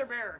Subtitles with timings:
[0.00, 0.36] Brother Bear.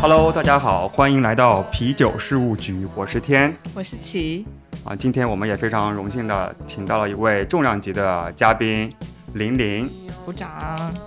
[0.00, 4.46] Hello，大家好，欢迎来到啤酒事务局，我是天我是齐，
[4.84, 4.96] 啊。
[4.96, 8.90] 今天我们也非常荣幸的请到了一位重量级的嘉宾
[9.34, 9.90] 玲玲，
[10.24, 10.48] 鼓掌。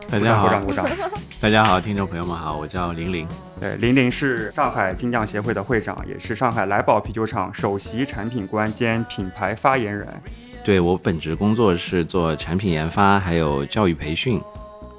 [0.07, 0.85] 大家好，鼓掌鼓掌。
[1.41, 3.27] 大家好，听众朋友们好，我叫玲玲。
[3.59, 10.07] 对，玲玲是上海精酿协会的会长，也是上海来宝啤酒厂首席产品官兼品牌发言人。
[10.63, 14.39] 对我本职工作是做产品研发，还有教育培训。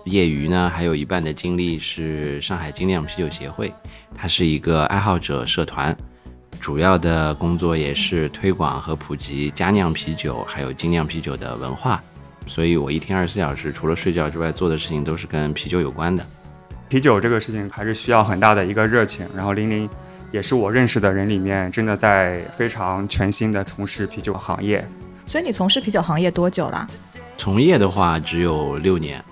[0.04, 3.72] 业余呢，还有一半的精力是上海精酿啤酒协会，
[4.16, 5.96] 它是一个爱好者社团，
[6.58, 12.02] 主要的工作也是推广和普及佳酿啤酒，还有精酿啤酒的文化。
[12.52, 16.22] 所以我一天二十四小时，除了睡觉之外，做的事情都是跟啤酒有关的。
[16.86, 19.88] 啤酒这个事情还是需要很大的一个热情，然后玲玲
[20.30, 24.86] 也是我认识的人里面真的在非常全心的从事啤酒行业。
[25.24, 26.86] 所以你从事啤酒行业多久了？
[27.38, 29.24] 从业的话只有六年，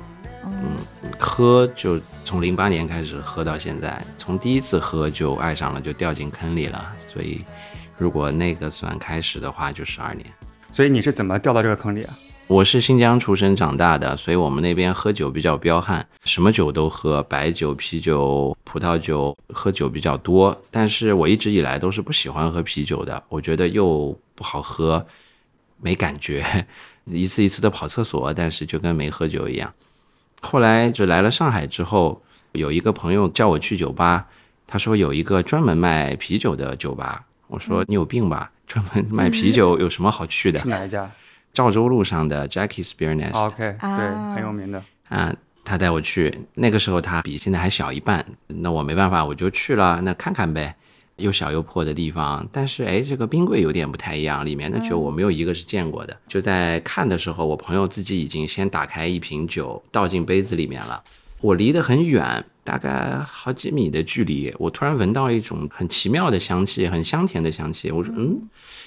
[0.46, 0.78] 嗯，
[1.18, 6.90] 喝就从零八年开始喝到现在，从第一次喝就爱上了，就掉进坑里了。
[7.06, 7.44] 所以，
[7.98, 10.24] 如果那个算开始的话，就十二年。
[10.72, 12.18] 所以你是怎么掉到这个坑里啊？
[12.50, 20.60] 我是新疆出生长大的，所以我们那边喝酒比较彪悍，什么酒都喝，白酒、啤酒、葡萄酒，喝酒比较多。
[20.68, 25.06] 但是我一直以来都是不喜欢喝啤酒的，我觉得又不好喝，
[25.80, 26.44] 没感觉，
[27.06, 29.72] 一次一次的跑厕所，但是就跟没喝酒一样。
[30.42, 32.20] 后来就来了上海之后，
[32.50, 34.26] 有一个朋友叫我去酒吧，
[34.66, 37.24] 他说有一个专门卖啤酒的酒吧。
[37.46, 38.50] 我说你有病吧？
[38.66, 40.68] 专门卖啤酒有什么好去的是？
[40.68, 41.08] 哪一家
[41.52, 44.82] 赵州路上的 Jackie's Beer Nest 哦？OK，啊对，很有名的。
[45.08, 45.34] 啊，
[45.64, 50.74] 他带我去，那个时候他比现在还小一半，那我没办法，我就去了，那看看呗，
[51.16, 56.16] 又小又破的地方，但是哎，这个冰柜有点不太一样，里面的酒我没有一个是见过的。
[56.28, 61.02] 就在看的时候，我朋友自己已经先打开一瓶酒，倒进杯子里面了。
[61.40, 67.90] 我离得很远，大概好几米的距离，我突然闻到一种很奇妙的香气，很香甜的香气。
[67.90, 68.38] 我说，嗯，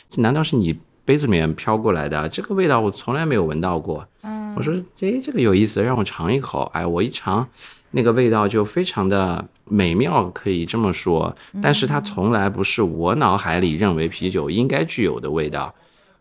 [0.09, 2.29] 这难道是你杯子里面飘过来的？
[2.29, 4.07] 这个味道我从来没有闻到过。
[4.55, 6.69] 我说，诶，这个有意思，让我尝一口。
[6.73, 7.47] 哎，我一尝，
[7.91, 11.35] 那个味道就非常的美妙，可以这么说。
[11.61, 15.73] 但是它从来不是我脑海里认为啤酒应该具有的味道。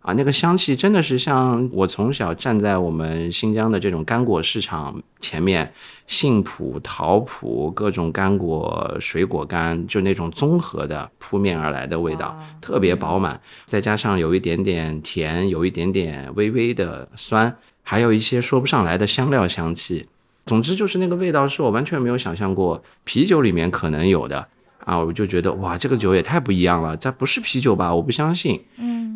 [0.03, 5.73] 啊，那个香气真的是像我从小站在我们新疆的这种干果市场前面，
[6.09, 20.05] 杏脯、桃脯各种干果、水果干，就那种综合的扑面而来的味道，特别饱满，再加上有一点点甜，有一点点微微的酸，还有一些说不上来的香料香气。
[20.47, 24.45] 总之就是那个味道是我完全没有想象过啤酒里面可能有的
[24.85, 24.99] 啊！
[24.99, 27.95] 我就觉得哇，这个酒也太不一样了，这不是啤酒吧？
[27.95, 28.61] 我不相信。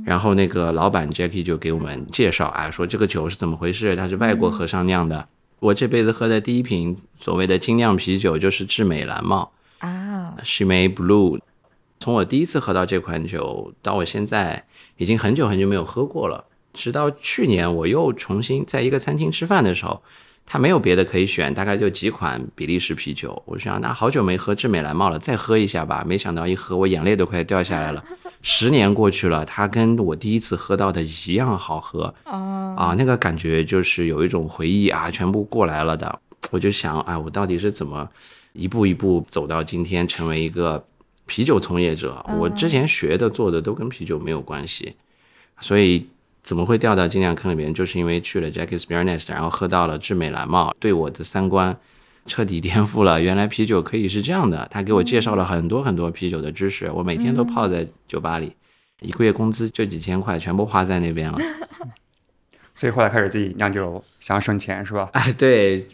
[0.06, 3.96] 然后那个老板 Jackie 就给我们介绍，啊，说这个酒是怎么回事？
[3.96, 5.26] 它是外国和尚酿的。
[5.58, 9.50] 我这辈子喝的第一瓶所谓的精酿啤酒就是智美蓝帽
[9.80, 11.40] 啊，s h i m a Blue。
[11.98, 14.64] 从我第一次喝到这款酒到我现在，
[14.96, 16.44] 已经很久很久没有喝过了。
[16.72, 20.00] 直到去年我又重新在一个餐厅吃饭的时候，
[20.46, 23.42] 他没有别的可以选，大概就几款比利时啤酒。
[23.44, 26.04] 我想，那好久没喝智美蓝帽了，再喝一下吧。
[26.06, 28.04] 没想到一喝，我眼泪都快掉下来了。
[28.48, 32.94] 十年过去了，它跟我第一次喝到的一样好喝啊，啊！
[32.96, 36.20] 那个感觉就是有一种回忆啊，全部过来了的。
[36.52, 38.08] 我就想，哎，我到底是怎么
[38.52, 40.82] 一步一步走到今天，成为一个
[41.26, 42.24] 啤酒从业者？
[42.38, 44.94] 我之前学的、做的都跟啤酒没有关系，
[45.60, 46.06] 所以
[46.44, 47.74] 怎么会掉到精酿坑里面？
[47.74, 51.76] 就是因为去了 Jackie's Beer Nest，然后喝到了智美蓝帽，对我的三观
[52.26, 53.20] 彻底颠覆了。
[53.20, 58.54] 原来啤酒可以是这样的，他给我介绍了很多很多啤酒的知识，我每天都泡在酒吧里，
[59.00, 61.38] 一个月工资就几千块，全部花在那边了。
[62.74, 65.08] 所以后来开始自己酿酒，想省钱是吧？
[65.12, 65.88] 哎，对，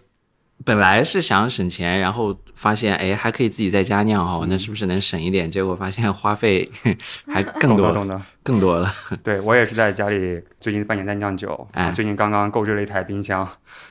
[0.64, 5.48] 本来是想省钱，然后发现哎还可以自己在家酿哈，那是不是能省一点？
[5.48, 6.68] 结果发现花费
[7.32, 8.22] 还更多了，懂。
[8.42, 8.92] 更多了。
[9.22, 13.48] 对我也是在家里最近半年在酿酒，哎最近刚刚购置了一台冰箱，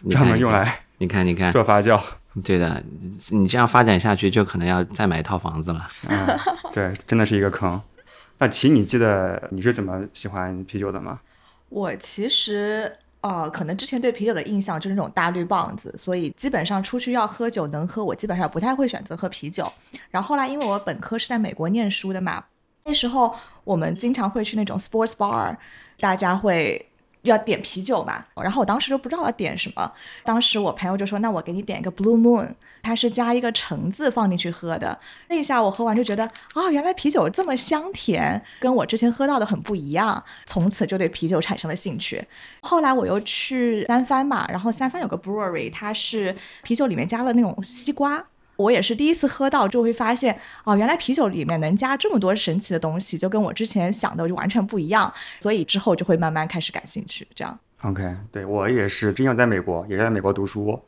[0.09, 1.97] 专门用来你看，你看，做发酵。
[2.43, 2.81] 对的，
[3.29, 5.87] 你这样发展下去，就可能要再买一套房子了。
[6.09, 6.39] 嗯，
[6.71, 7.81] 对，真的是一个坑。
[8.39, 11.19] 那琪，你记得你是怎么喜欢啤酒的吗？
[11.69, 12.91] 我其实
[13.21, 19.71] 呃，可能之前对啤酒的印象就是那种大绿棒子，所以基本上出去要喝酒能喝，我基本上不太会选择喝啤酒。
[20.09, 22.43] 然后后来因为我本科是在美国念书的嘛，
[22.85, 25.55] 那时候我们经常会去那种 sports bar，
[25.99, 26.83] 大家会
[27.23, 29.91] 要点啤酒嘛，然后我当时就不知道要点什么，
[30.23, 42.25] 当时我朋友就说：“那我给你点一个 Blue Moon，它是加一个橙子放进去喝的。”那一下我喝完就觉得，啊，原来啤酒这么香甜，跟我之前喝到的很不一样，从此就对啤酒产生了兴趣。
[42.61, 48.25] 后来我又去三藩嘛，然后三藩有个 brewery，它是啤酒里面加了那种西瓜。
[48.61, 55.11] 我也是第一次喝到，就会发现哦，原来啤酒里面能加这么多神奇的东西，就跟我之前想的就完全不一样。
[55.39, 57.27] 所以之后就会慢慢开始感兴趣。
[57.35, 60.79] 这样，OK，对我也是，之前在美国，也是在美国读书，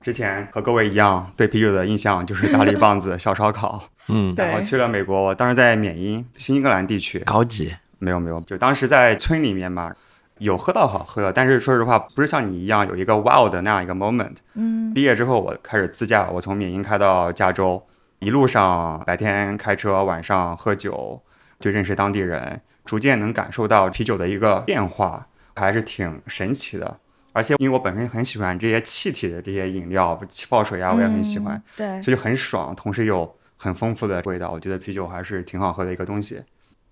[0.00, 3.82] 之前和各位一样，对啤酒的印象就是大力棒子、小烧烤。
[4.08, 9.94] 嗯，然后去了美国，我当时在缅因，新英格兰地区，高级，没有没有，就当时在村里面嘛。
[10.38, 14.36] 有喝到好喝的，但是说实话，不是像你一样有一个 wow 的那样一个 moment。
[14.54, 17.82] 嗯，毕业之后我开始自驾，我从缅因开到加州，
[18.18, 21.22] 一路上白天开车，晚上喝酒，
[21.60, 26.98] 就认识当地人，逐渐能感受到啤酒的一个变化，还是挺神奇的。
[27.32, 34.50] 而且因为我本身很喜欢这些气体的这些饮料，气泡水啊，我也很喜欢，对，所以很爽，同时有很丰富的味道。
[34.50, 36.40] 我觉得啤酒还是挺好喝的一个东西。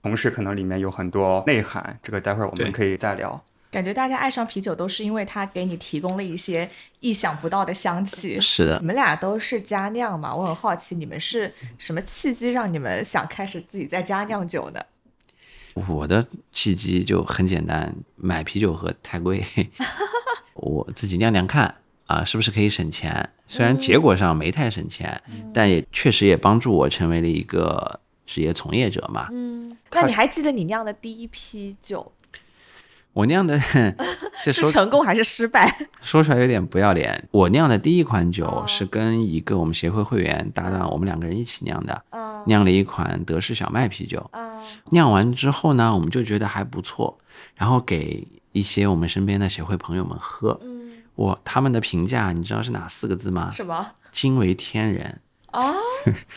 [0.02, 3.42] 同时，可能里面有很多内涵，这个待会儿我们可以再聊。
[3.70, 6.68] 感觉大家爱上啤酒都是因为它给你提供了一些
[7.00, 8.38] 意想不到的香气。
[8.38, 10.34] 是的，你们俩都是家酿嘛？
[10.34, 14.84] 我很好奇，你们是什么契机让你们想开始自己在家酿酒的？
[15.86, 19.42] 我的契机就很简单，买啤酒喝太贵，
[20.52, 21.76] 我自己酿酿看
[22.06, 23.30] 啊，是不是可以省钱？
[23.46, 25.22] 虽然结果上没太省钱，
[25.54, 28.00] 但也确实也帮助我成为了一个。
[28.32, 32.10] 职业从业者嘛，嗯，那你还记得你酿的第一批酒？
[33.12, 33.60] 我酿的
[34.40, 35.70] 是成功还是失败？
[36.00, 37.28] 说出来有点不要脸。
[37.30, 42.02] 我酿的第一款酒是跟一个我们协会会员搭档，我们两个人一起酿的，
[42.46, 44.30] 酿了一款德式小麦啤酒。
[44.92, 47.18] 酿完之后呢，我们就觉得还不错，
[47.56, 50.58] 然后给一些我们身边的协会朋友们喝。
[50.62, 53.50] 嗯，我他们的评价你知道是哪四个字吗？
[53.52, 53.86] 什么？
[54.10, 55.20] 惊为天人
[55.50, 55.74] 啊！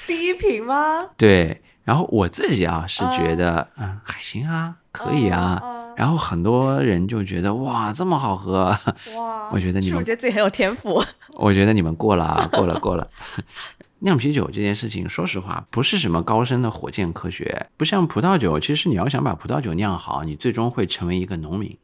[0.05, 1.07] 第一瓶吗？
[1.15, 1.61] 对。
[1.85, 5.61] 然后我自己啊是觉得，嗯，还行啊，可以啊。
[5.95, 8.77] 然后很多人就觉得，哇，这么好喝，
[9.15, 9.49] 哇！
[9.53, 11.01] 我觉得你们觉得自己很有天赋。
[11.35, 13.07] 我觉得你们过了啊，过了，过了。
[13.99, 18.59] 酿啤酒这件事情，说实话，不是什么高深的火箭科学，不像葡萄酒。
[18.59, 21.77] 其实你要想把葡萄酒酿好，你最终会成为一个农民。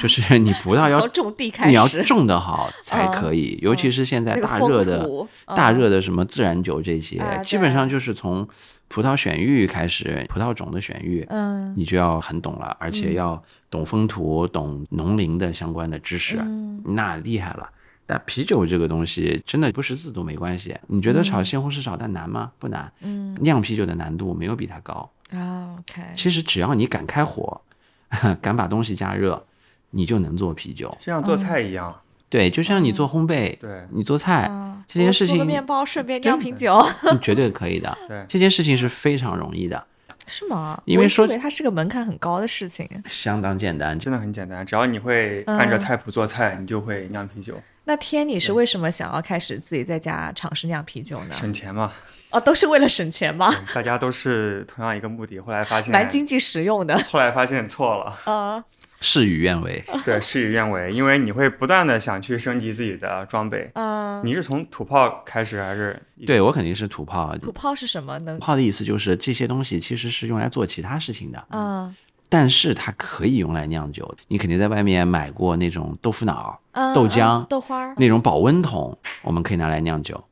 [0.00, 3.58] 就是你葡萄要 种地开始，你要种得好才可以。
[3.62, 5.08] 尤其是现在大热的、
[5.54, 8.46] 大热的什么自然酒这些，基本上就是从
[8.90, 13.40] 葡萄选育开始，葡萄种的选育，嗯，你就要很懂了，而且要
[13.70, 16.36] 懂风土、懂农林的相关的知识，
[16.84, 17.70] 那厉害了。
[18.04, 20.76] 但啤酒这个东西真的不识字都没关系。
[20.88, 22.50] 你觉得炒西红柿炒蛋难吗？
[22.58, 22.92] 不难。
[23.00, 25.76] 嗯，酿啤酒的难度没有比它高啊。
[25.78, 27.60] OK，其实只要你敢开火，
[28.42, 29.46] 敢把东西加热。
[29.92, 31.92] 你就能做啤酒，就像做菜一样。
[32.30, 34.48] 对，就像你做烘焙，对，你做菜
[34.88, 36.80] 这件事情，做个面包顺便酿瓶酒，
[37.12, 37.98] 你绝对可以的。
[38.08, 39.84] 对，这件事情是非常容易的。
[40.26, 40.80] 是吗？
[40.84, 42.88] 因为说它是个门槛很高的事情。
[43.08, 47.60] 相当简单，真的很简单，只要你会按照菜谱做菜，你就会酿啤酒。
[47.82, 51.32] 那天你是为什么想要开始自己在家尝试酿啤酒呢？
[51.32, 51.92] 省钱嘛。
[52.30, 53.52] 哦，都是为了省钱吗？
[53.74, 56.96] 大家都是同样一个目的，后来发现蛮经济实用的。
[57.10, 58.16] 后来发现错了。
[58.32, 58.64] 啊。
[59.00, 63.70] 事与愿违， 对，事与愿违，因为你会不断的想去升级自己的装备。
[63.74, 66.00] 嗯，你是从土炮开始还是？
[66.26, 67.36] 对我肯定是土炮。
[67.38, 68.34] 土炮是什么呢？
[68.34, 71.42] 土炮的意思就是这些东西其实是用来做其他事情的。
[71.50, 71.94] 嗯，
[72.28, 74.14] 但是它可以用来酿酒。
[74.28, 76.60] 你肯定在外面买过那种豆腐脑、
[76.94, 80.22] 豆浆、豆花那种保温桶，我们可以拿来酿酒。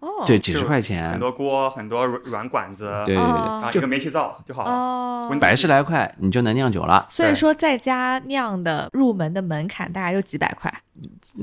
[0.00, 4.64] 哦，对，几十块钱，很多锅，很多软软管子，对对对，然后一个煤气灶就好。
[4.64, 7.04] 了，百十来块你就能酿酒了。
[7.08, 10.72] 所以说，在家酿的入门的门槛大概就几百块，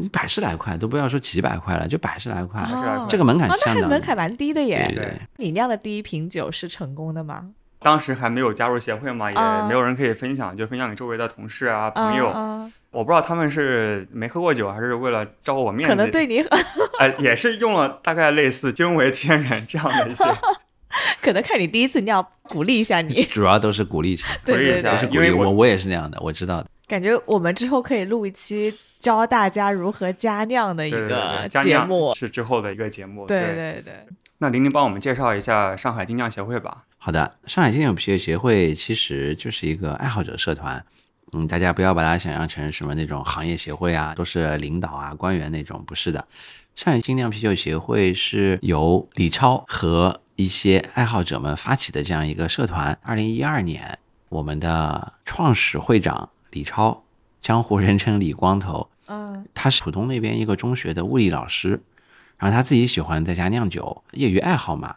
[0.09, 4.89] 百十来块都不要说几百块了，就百十来块，哦、这个门槛相当门槛蛮低的耶。
[4.95, 7.49] 对，你酿的第一瓶酒是成功的吗？
[7.79, 12.33] 当时还没有加入协会嘛，也没有人可以分享，就分享给周围的同事啊朋友。
[12.95, 15.93] 我不知道他们是没喝过酒，还是为了照顾我面子。
[15.93, 16.39] 可能对你，
[16.99, 20.23] 呃，也是用了大概类似“惊为天人”这样的一些。
[21.21, 23.25] 可能看你第一次酿，鼓励一下你。
[23.29, 26.69] 主要都是鼓励一下，对对对，因为我我也是那样的，我知道的。
[26.87, 33.27] 感觉我们之后可以录一期教大家如何加酿的一个节目，是之后的一个节目。
[33.27, 33.93] 对对对。
[34.37, 36.83] 那玲玲帮我们介绍一下上海精酿协会吧。
[36.97, 40.85] 好的，上海精酿啤酒协会其实就是一个爱好者社团，
[41.35, 46.25] 嗯，大家不要把它想象成什么那种行业协会啊，都是领导啊、官员那种，不是的。
[46.77, 52.97] 上海精酿啤酒协会是由李超和一些爱好者们发起的这样一个社团。
[53.01, 53.99] 二零一二年，
[54.29, 57.03] 我们的创始会长李超
[57.41, 58.89] 江湖人称李光头。
[59.07, 61.81] 嗯他是浦东那边一个中学的物理老师，
[62.37, 64.95] 然后他自己喜欢在家酿酒，业余爱好嘛。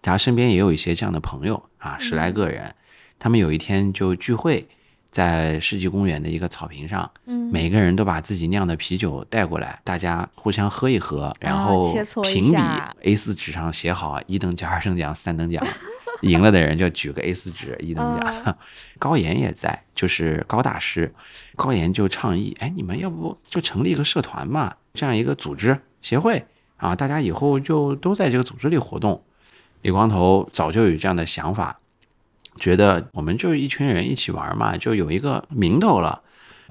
[0.00, 2.74] 他身边也有一些这样的朋友啊，十来个人。
[3.18, 4.68] 他们有一天就聚会，
[5.10, 11.82] 在世纪公园的一个草坪上，嗯每个人都把自己酿的啤酒带过来，大家互相喝一喝，然后
[12.22, 12.56] 评比
[13.02, 15.66] A 4纸上写好一等奖、二等奖、三等奖，
[16.22, 18.26] 赢了的人就举个 A 4纸一等奖。
[18.44, 18.56] 啊
[18.98, 21.12] 高岩也在，就是高大师，
[21.56, 26.44] 高岩就倡议，哎，你们要不就成立一个社团嘛，这样一个组织协会
[26.76, 29.22] 啊，大家以后就都在这个组织里活动。
[29.82, 31.78] 李光头早就有这样的想法，
[32.58, 36.20] 觉得我们就一群人一起玩嘛，就有一个名头了，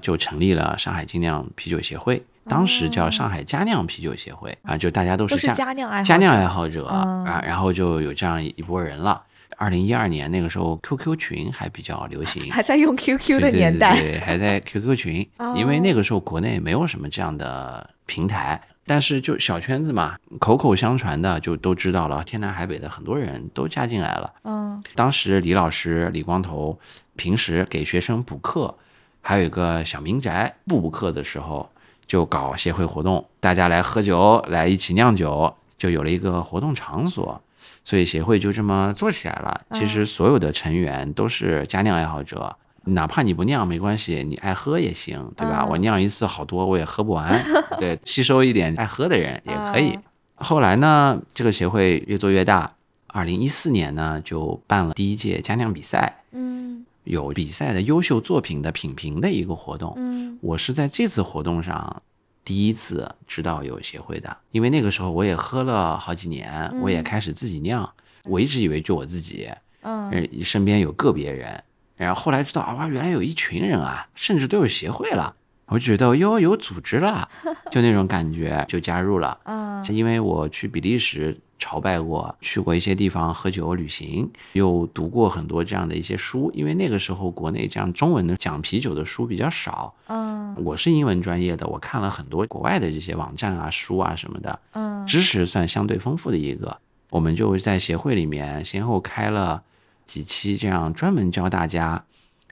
[0.00, 7.24] 就成立了上海精酿啤酒协会，当时叫上海佳酿啤酒协会啊，就大家都都是是佳佳酿爱好佳酿者爱好者嗯。
[7.24, 9.22] 啊，然后就有这样一波人了。
[9.56, 15.52] 二零一二年那个时候，QQ 群还比较流行， 还在用 QQ 的年代，对对，还在 QQ 群， 哦。
[15.58, 24.32] 因为那个时候国内没有什么这样的平台，但是就小圈子嘛，口口相传的就都知道了，天南海北的很多人都加进来了。
[24.44, 26.78] 嗯当时李老师李光头
[27.14, 28.74] 平时给学生补课，
[29.20, 31.68] 还有一个小民宅，不补课的时候
[32.06, 37.40] 就搞协会活动，大家来喝酒，来一起酿酒，就有了一个活动场所。
[37.84, 39.60] 所以协会就这么做起来了。
[39.72, 42.54] 其实所有的成员都是家酿爱好者，
[42.88, 45.62] 哪怕你不酿没关系，你爱喝也行，对吧？
[45.64, 47.42] 嗯我酿一次好多我也喝不完，
[47.78, 50.02] 对，吸收一点爱喝的人也可以嗯。
[50.36, 52.72] 后来呢，这个协会越做越大。
[53.08, 59.94] 二零一四年呢，就办了第一届佳酿比赛，嗯有比赛的优秀作品的品评的一个活动。
[59.96, 62.02] 嗯我是在这次活动上
[62.44, 67.90] 第一次知道有协会的，因为那个时候我也喝了好几年，我也开始自己酿，
[68.24, 69.48] 我一直以为就我自己，
[69.80, 71.64] 嗯呃，身边有个别人，
[71.98, 75.34] 然后后来知道啊，哇，原来有一群人啊，甚至都有协会了，
[75.66, 77.28] 我觉得哟，有组织了，
[77.70, 79.38] 就那种感觉，就加入了。
[79.44, 86.50] 嗯因为我去比利时朝拜过，去过一些地方喝酒旅行，又读过很多这样的一些书。
[86.52, 96.76] 因为那个时候国内这样中文的讲啤酒的书比较少，嗯我是英文专业的，我看了很多国外的这些网站啊、书啊什么的，嗯知识算相对丰富的一个。
[97.10, 99.62] 我们就在协会里面先后开了
[100.08, 102.04] 几期，这样专门教大家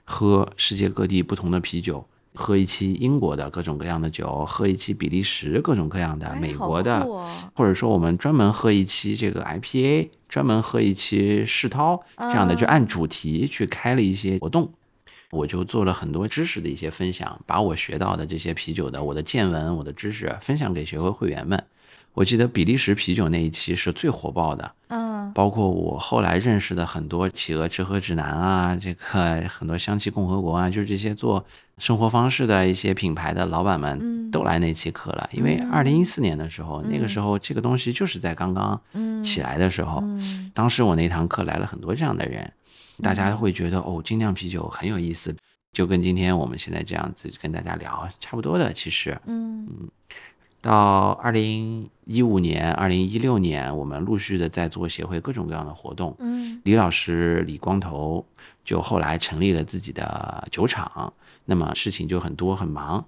[0.04, 2.06] 喝世界各地不同的啤酒。
[2.38, 7.00] 喝一期英国的各种各样的酒，喝一期比利时各种各样的，哎美国的，
[7.54, 14.70] 或者说我们专门喝一期这个 IPA，专门喝一期世涛这样的，就按主题去开了一些活动。
[15.30, 21.64] 我就做了很多知识的一些分享，把我学到的这些啤酒的我的见闻、我的知识分享给学会会员们。
[22.16, 25.30] 我记得比利时啤酒那一期是最火爆的，嗯。
[25.34, 31.44] 包括我后来认识的很多企鹅吃喝指南啊，这个 很多香气共和国啊，就是这些做
[31.76, 35.28] 生活方式的一些品牌的老板们都来那期课了。
[35.32, 38.80] 因为二零一四年的时候，那个时候这个东西就是在刚刚
[39.22, 40.50] 起来的时候，嗯。
[40.54, 42.50] 当时我那堂课来了很多这样的人，
[43.02, 45.36] 大家会觉得哦，精酿啤酒很有意思，
[45.72, 48.72] 就跟今天我们现在这样子跟大家聊差不多的。
[48.72, 49.68] 其实嗯
[50.66, 56.16] 到二零一五年、二零一六年，我们陆续的在做协会各种各样的活动。
[56.18, 58.26] 嗯李老师李光头
[58.64, 61.12] 就后来成立了自己的酒厂，
[61.44, 63.04] 那么事情就很多很忙。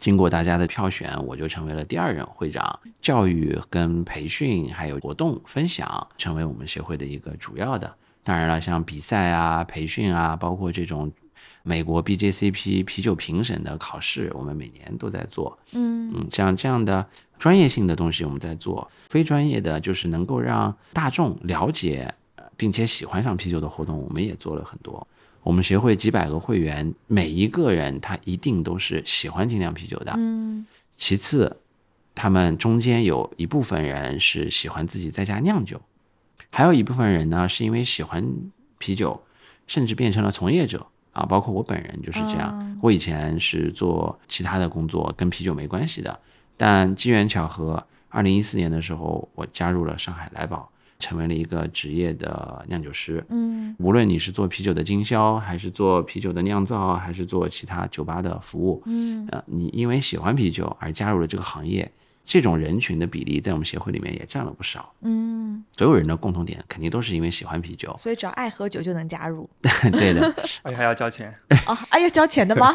[0.00, 2.80] 经过大家的票选，我就成为了第二任会长。
[3.02, 7.94] 教育跟培训还有活动分享，成为我们协会的一个主要的。
[8.24, 11.12] 当然了，像比赛啊、培训啊，包括这种
[11.62, 15.58] 美国 BJCP 啤酒评审的考试，我们每年都在做。
[15.72, 17.06] 嗯嗯，像这样的
[17.38, 25.06] 专业性的东西我们在做，非专业的就是能够让大众了解呃并且喜欢上啤酒的活动，我们也做了很多。
[25.42, 30.12] 我们协会几百个会员，每一个人他一定都是喜欢精酿啤酒的。
[30.16, 30.64] 嗯
[30.94, 31.56] 其次，
[32.14, 35.80] 他们中间有一部分人是喜欢自己在家酿酒，
[36.50, 38.24] 还有一部分人呢是因为喜欢
[38.78, 39.20] 啤酒，
[39.66, 42.58] 甚至变成了从业者啊，包括我本人就是这样。
[42.58, 46.18] 哦我以前是做其他的工作，跟啤酒没关系的，
[46.56, 53.24] 但机缘巧合，二零一四年的时候，我加入了上海来宝，成为了一个职业的酿酒师。
[53.28, 61.88] 嗯无论你是做啤酒的经销，还是做啤酒的酿造，还是做其他酒吧的服务，嗯呃，你因为喜欢啤酒而加入了这个行业，
[62.24, 64.92] 这种人群的比例在我们协会里面也占了不少。
[65.00, 69.48] 嗯，所有人的共同点肯定都是因为喜欢啤酒， 所以只要爱喝酒就能加入
[69.92, 71.34] 对的，而 且还要交钱。
[71.66, 72.72] 哦，哎要交钱的吗？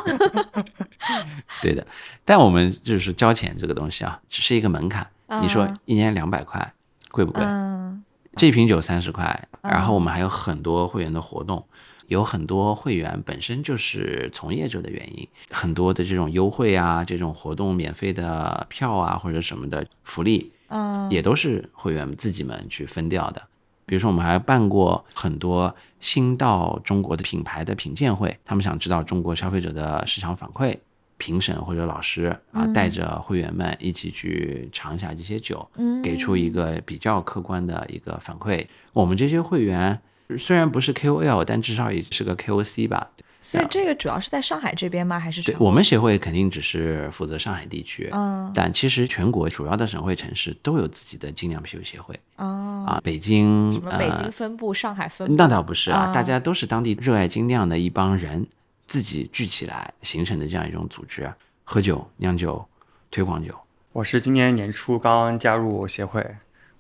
[1.61, 1.85] 对的。
[2.25, 5.05] 但我们就是交钱这个东西啊，只是一个门槛。
[5.41, 6.73] 你说啊一年两百块，
[7.11, 7.43] 贵不贵？
[7.43, 8.03] 嗯
[8.35, 11.65] 这瓶酒三十块，然后我们还有很多会员的活动，
[12.07, 23.41] 有很多会员本身就是从业者的原因，很多的这种优惠啊，这种活动免费的票啊或者什么的福利，嗯，也都是会员自己们去分掉的。
[23.85, 30.77] 比如说，我们还办过很多新到中国的品牌的品鉴会，他们想知道中国消费者的市场反馈，
[31.17, 38.65] 评审或者老师啊，带着会员们一起去尝一下这些酒，嗯给出一个比较客观的一个反馈。
[38.91, 39.97] 我们这些会员
[40.37, 43.09] 虽然不是 KOL，但至少也是个 KOC 吧。
[43.39, 45.17] 所以这个主要是在上海这边吗？
[45.17, 55.35] 还是对我们协会肯定只是负责上海地区，嗯但其实全国主要的省会城市都有自己的精酿啤酒协会哦，啊，北京什么北京呃分部、上海分部？
[55.37, 58.45] 那倒不是啊，啊大家都是当地热爱精酿的一帮人
[58.85, 61.31] 自己聚起来形成的这样一种组织，
[61.63, 62.65] 喝酒、酿酒、
[63.09, 63.55] 推广酒。
[63.93, 66.35] 我是今年年初刚加入协会，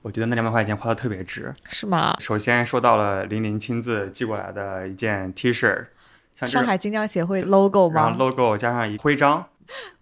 [0.07, 1.53] 我觉得那两百块钱花的特别值。
[1.67, 2.15] 是吗？
[2.21, 5.87] 首先收到了玲玲亲自寄过来的一件 T 恤，
[6.33, 9.45] 像，上海金匠协会 logo 然后吗？logo 加上一徽章，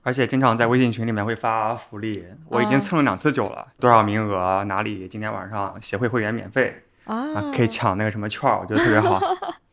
[0.04, 2.24] 而且经常在微信群里面会发福利。
[2.50, 9.20] 我已经哦蹭了两次酒了，多少名额哪里今天晚上协会会员免费啊，啊，可以抢那个什么券儿，我觉得特别好。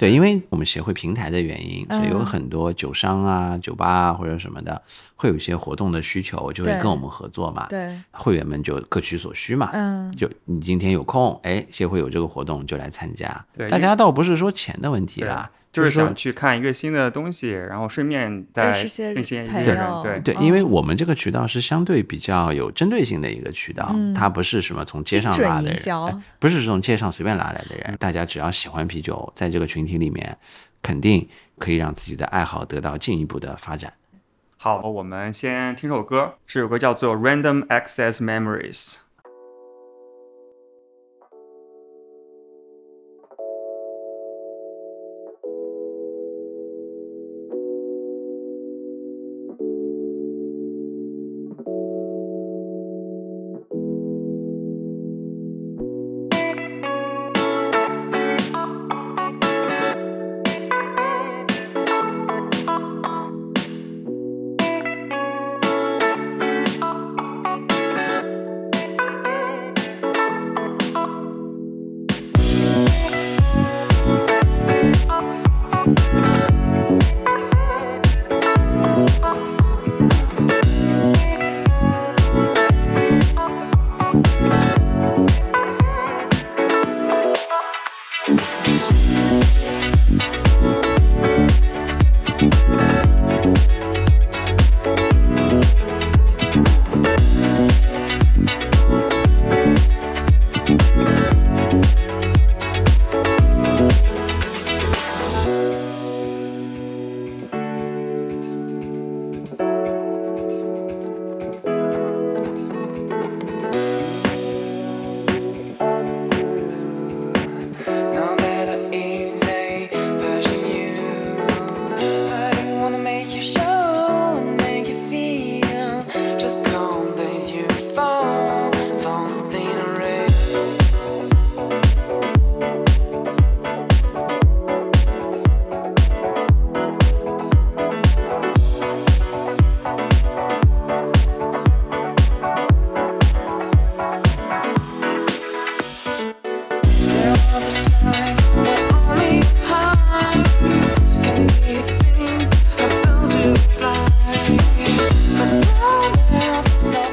[0.00, 4.80] 对，因为我们协会平台的原因，所以有嗯很多酒商啊、酒吧啊或者什么的，
[5.14, 7.66] 会有一些活动的需求，就会跟我们合作嘛。
[7.68, 9.68] 对，会员们就各取所需嘛。
[9.74, 13.44] 嗯，就你今天有空，哎，协会有这个活动就来参加。
[13.54, 18.84] 对大家倒不是说钱的问题啦，就是想去看一个新的东西，然后顺便再认识
[19.14, 20.02] 一些人友。
[20.02, 27.96] 对，对，哦因为我们这个渠道是相对比较有针对性的一个渠道，嗯它不是什么从街上拉的人，哎不是从街上随便拉来的人。
[28.00, 30.36] 大家只要喜欢啤酒，在这个群体里面，
[30.82, 33.92] 肯定可以让自己的爱好得到进一步的发展。
[34.56, 38.94] 好，我们先听首歌，这首歌叫做《Random Access Memories》。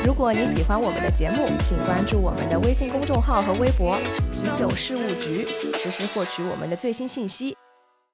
[0.05, 3.97] 如果你喜欢我们的节目，请关注我们的微信公众号和微博
[4.33, 7.55] “啤酒事务局”，实时获取我们的最新信息。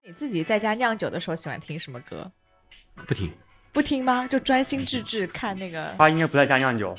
[0.06, 2.30] 你自己在家酿酒的时候喜欢听什么歌？
[3.08, 3.32] 不听，
[3.74, 4.28] 不听吗？
[4.28, 5.94] 就专心致志看那个。
[5.98, 6.96] 他应该不在家酿酒，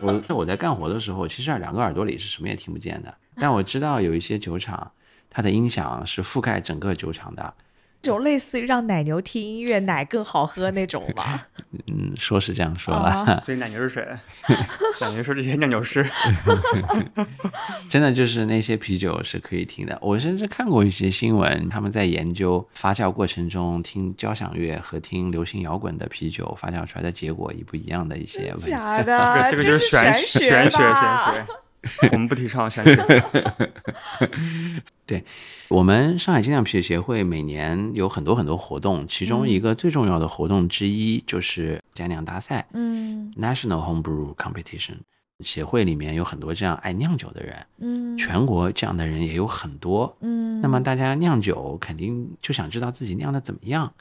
[0.00, 3.14] 我我在干活的时候，其实两个耳朵里是什么也听不见的。
[3.36, 4.90] 但我知道有一些酒厂，
[5.30, 7.54] 它的音响是覆盖整个酒厂的。
[8.00, 11.48] 这种类似于让奶牛听音乐，奶更好喝那种吧？
[11.92, 14.06] 嗯，说是这样说了，啊 所以奶牛是谁？
[15.00, 16.08] 奶牛说这些酿酒师。
[17.90, 19.98] 真的就是那些啤酒是可以听的。
[20.00, 28.70] 我甚至看过一些新闻，他们在研究发酵过程中听交响乐和听流行摇滚的啤酒发酵出来的结果一不一样的一些问题。
[28.70, 31.52] 假的，这个就是玄学玄学吧玄学，
[32.12, 33.22] 我们不提倡玄学。
[35.68, 44.96] 我们上海精酿啤酒协会每年有很多很多活动，其中一个最重要的活动之一就是佳酿大赛嗯 （National Homebrew Competition）。
[45.44, 50.16] 协会里面有很多这样爱酿酒的人，嗯全国这样的人也有很多。
[50.20, 53.92] 嗯，那么大家酿酒肯定就想知道自己酿的怎么样。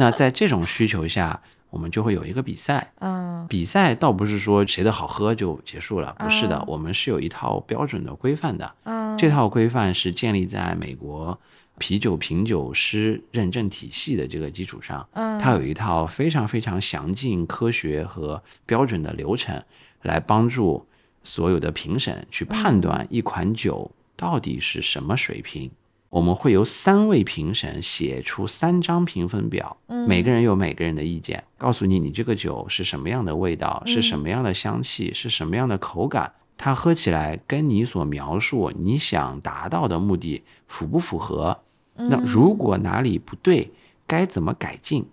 [0.00, 1.38] 那在这种需求下，
[1.76, 2.90] 我们就会有一个比赛。
[3.00, 8.74] 嗯比赛倒不是说谁的好喝就结束了，不是的，嗯我们是有一套标准的规范的。
[8.84, 11.38] 嗯，这套规范是建立在美国
[11.76, 19.62] 啤酒品酒师认证体系的这个基础上，嗯它有一套非常非常详尽、科学和标准的流程，
[20.00, 20.86] 来帮助
[21.22, 25.70] 所有的评审去判断一款酒到底是什么水平。
[26.08, 29.76] 我们会由三位评审写出三张评分表，
[30.08, 41.58] 每个人有每个人的意见，告诉你你这个酒是什么样的味道，是什么样的香气，是什么样的口感，它喝起来跟你所描述你想达到的目的符不符合？
[41.96, 43.70] 那如果哪里不对，
[44.06, 45.04] 该怎么改进？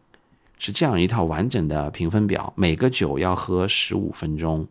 [0.59, 4.65] 是这样一套完整的评分表，每个酒要喝十五分钟，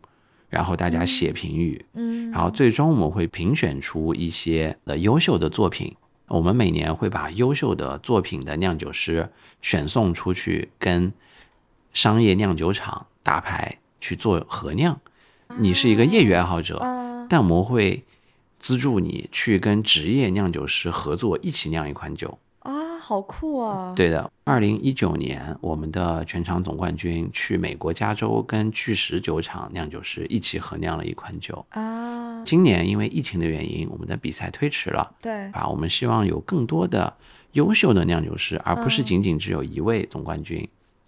[0.49, 5.95] 然后大家写评语，嗯然后最终我们会评选出一些的优秀的作品。
[6.33, 9.29] 我们每年会把优秀的作品的酿酒师
[9.61, 11.13] 选送出去，跟
[11.93, 14.99] 商业酿酒厂大牌去做合酿。
[15.59, 18.03] 你是一个业余爱好者，嗯但我们会
[18.57, 22.39] 资助你去跟职业酿酒师合作，一起酿一款酒。
[23.03, 23.93] 啊，好酷啊！
[23.97, 31.65] 对的，二零一九年我们的全场总冠军去美国加州跟巨石酒厂酿酒师一起合酿了一款酒。
[31.71, 35.13] 啊，今年因为疫情的原因，我们的比赛推迟了。
[35.21, 37.13] 对，啊，我们希望有更多的
[37.51, 40.65] 优秀的酿酒师，而不是仅仅只有一位总冠军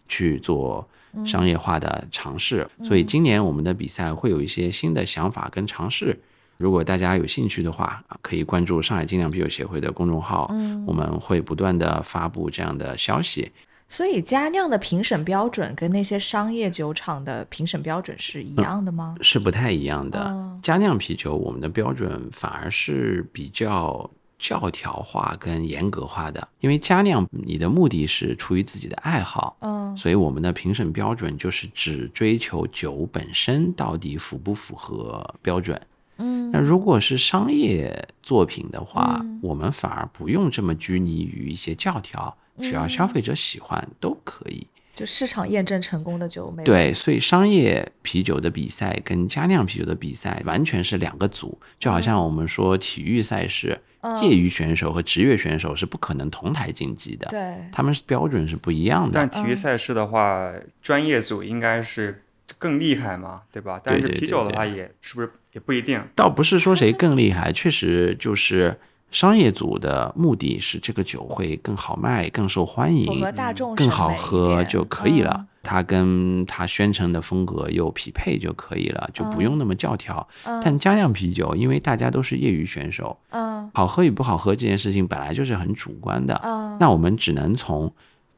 [0.10, 0.86] 去做
[1.26, 2.68] 商业化的尝试。
[2.84, 6.20] 所以今年我们的比赛会有一些新的想法跟尝试。
[6.58, 10.50] 如果大家有兴趣的话，啊可以关注上海精酿啤酒协会的公众号，
[10.86, 13.52] 我们会不断的发布这样的消息。
[13.88, 19.16] 所以佳酿的评审标准跟那些商业酒厂的评审标准是一样的吗？
[19.22, 20.26] 是不太一样的。
[20.28, 35.80] 嗯佳酿啤酒，我们的标准反而是比较教条化跟严格化的，因为佳酿你的目的是出于自己的爱好，嗯所以我们的评审标准就是只追求酒本身到底符不符合标准。
[36.18, 36.52] 嗯。
[36.52, 44.68] 那如果是商业作品的话，我们反而不用这么拘泥于一些教条，只要消费者喜欢都可以。
[44.96, 53.78] 就市场验证成功的酒没有对，所以商业啤酒的比赛跟佳酿啤酒的比赛完全是两个组，就好像我们说体育赛事，
[54.24, 57.58] 业余选手和职业选手是不可能同台竞技的，对。
[57.74, 59.30] 他们是标准是不一样的但。
[59.30, 62.24] 体育赛事的话，专业组应该是
[62.58, 63.80] 更厉害嘛，对吧？
[63.84, 66.02] 但是啤酒的话对也是不是也不一定。
[66.16, 68.78] 倒不是说谁更厉害， 确实就是
[69.12, 75.48] 商业组的目的是这个酒会更好卖、更受欢符迎合、大众更好喝就可以了嗯。
[75.64, 80.28] 它跟它宣称的风格又匹配就可以了，就不用那么教条。
[80.64, 86.40] 但家酿啤酒，因为大家都是业余选手，嗯好喝与不好喝这件事情本来就是很主观的。
[86.44, 87.92] 嗯那我们只能从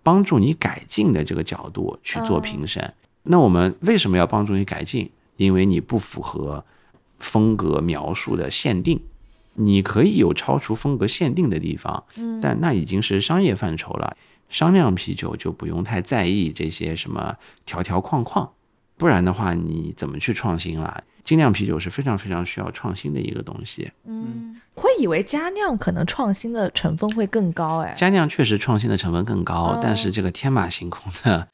[0.04, 2.94] 帮助你改进的这个角度去做评审。
[3.30, 5.10] 那我们为什么要帮助你改进？
[5.38, 6.66] 因为你不符合
[7.20, 9.00] 风格描述的限定，
[9.54, 12.04] 你可以有超出风格限定的地方，
[12.42, 14.18] 但那已经是商业范畴了。
[14.50, 17.36] 商酿啤酒就不用太在意这些什么
[17.66, 18.50] 条条框框，
[18.98, 21.04] 不然的话你怎么去创新啦？
[21.24, 23.92] 精酿啤酒是非常非常需要创新的一个东西。
[24.06, 27.94] 嗯，会以为佳酿可能创新的成分会更高哎。
[27.98, 31.50] 佳酿确实创新的成分更高，嗯但是这个天马行空的，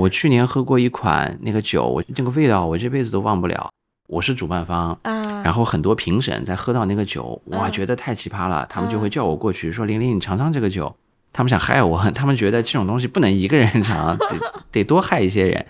[0.00, 3.68] 我去年喝过一款那个酒，我那个味道我这辈子都忘不了。
[4.08, 10.96] 我是主办方，啊，然后很多评审在喝到那个酒，哇，嗯觉得太奇葩了，他们就会叫我过去说：“玲玲，你尝尝这个酒。”
[11.32, 14.36] 他们想害我， 他们觉得这种东西不能一个人尝，得
[14.72, 15.64] 得多害一些人。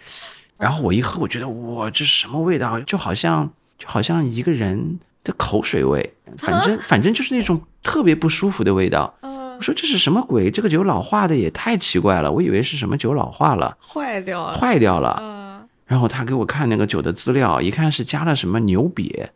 [0.57, 2.79] 然后我一喝，我觉得哇，这是什么味道？
[2.81, 9.13] 就好像就好像一个人的口水味，反正反正就是那种特别不舒服的味道。
[9.61, 10.51] 嗯我说这是什么鬼？
[10.51, 14.57] 这个酒老化的也太奇怪了，我以为是什么酒老化了，坏掉了。
[14.57, 15.19] 坏掉了。
[15.21, 15.41] 嗯
[15.85, 19.27] 然后他给我看那个酒的资料，一看是加了什么牛瘪。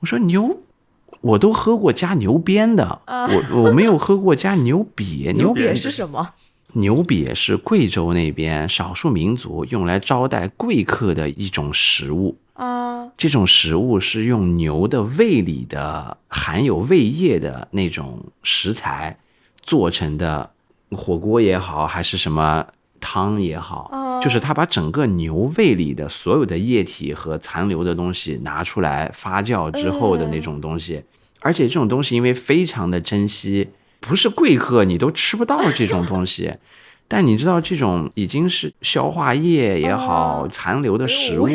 [0.00, 0.58] 我说牛，
[1.20, 5.30] 我都喝过加牛鞭的，我我没有喝过加牛瘪。
[5.36, 6.30] 牛瘪牛瘪是什么？
[6.72, 12.36] 牛瘪是贵州那边少数民族用来招待贵客的一种食物。
[12.54, 19.16] 啊这种食物是用牛的胃里的含有胃液的那种食材
[19.64, 20.50] 做成的，
[20.92, 22.64] 火锅也好，还是什么
[23.00, 31.02] 汤也好，哦就是他把整个牛胃里的所有的液体和残留的东西拿出来发酵之后的那种东西，
[31.40, 33.68] 而且这种东西因为非常的珍惜，
[34.00, 36.54] 不是贵客你都吃不到这种东西。
[37.06, 41.46] 但你知道，这种已经是消化液也好，哦残留的食物。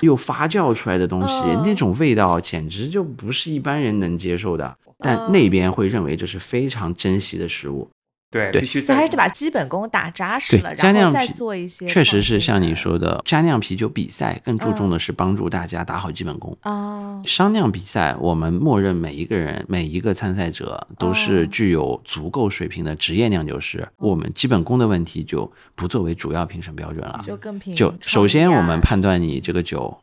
[0.00, 4.76] 又发酵出来的东西，嗯那种味道简直就不是一般人能接受的。
[4.98, 7.88] 嗯但那边会认为这是非常珍惜的食物。
[8.28, 11.86] 对，对必须在所以还是得把基本功打扎实了，然后再做一些。
[11.86, 16.54] 确实是像你，说的，加酿啤酒比赛更注重的是帮助大家打好基本功。
[16.64, 27.22] 哦，商酿比赛，我们默认每一个人、每一个参赛者都是哦具有足够水平的职业酿酒师，我们基本功的问题就不作为主要评审标准了。
[27.24, 29.96] 就更凭就首先我们判断你这个酒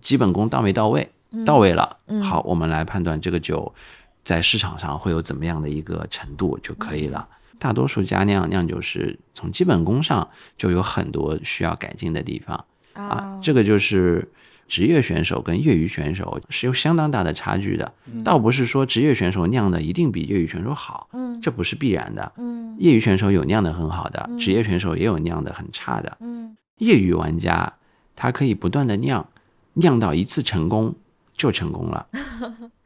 [0.00, 1.10] 基本功到没到位，
[1.44, 3.74] 到位了，嗯好，我们来判断这个酒
[4.24, 7.28] 在市场上会有怎么样的一个程度就可以嗯了。
[7.58, 14.28] 大多数家酿酿酒师从基本功上就有很多需要改进的地方啊啊，，这个就是
[14.66, 17.92] 职业选手跟业余选手是有相当大的差距的。
[18.24, 22.32] 倒不是说职业选手酿的一定比业余选手好，嗯这不是必然的。
[22.36, 26.16] 嗯业余选手有酿的很好的，职业选手也有酿的很差的。
[26.20, 27.72] 嗯业余玩家
[28.16, 29.26] 他可以不断的酿，
[29.74, 30.94] 酿到一次成功
[31.36, 32.08] 就成功了，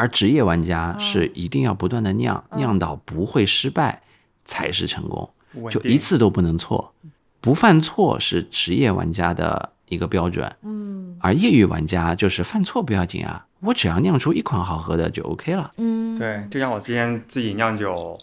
[0.00, 4.00] 而职业玩家是一定要不断的酿，酿到不会失败
[4.46, 5.30] 才是成功，
[5.70, 6.94] 就一次都不能错，
[7.42, 15.70] 不犯错是职业玩家的一个标准，嗯而业余玩家就是犯错不要紧啊，我只要酿出一款好喝的就 OK 了。
[15.76, 18.18] 嗯，对，就像我之前自己酿酒，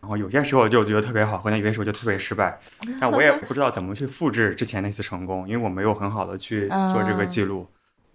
[0.00, 2.58] 然后有些时候就觉得特别好喝，那有些时候就特别失败。
[2.98, 7.68] 但我也不知道怎么去复制之前那次成功，因为我没有很好的去做这个记录。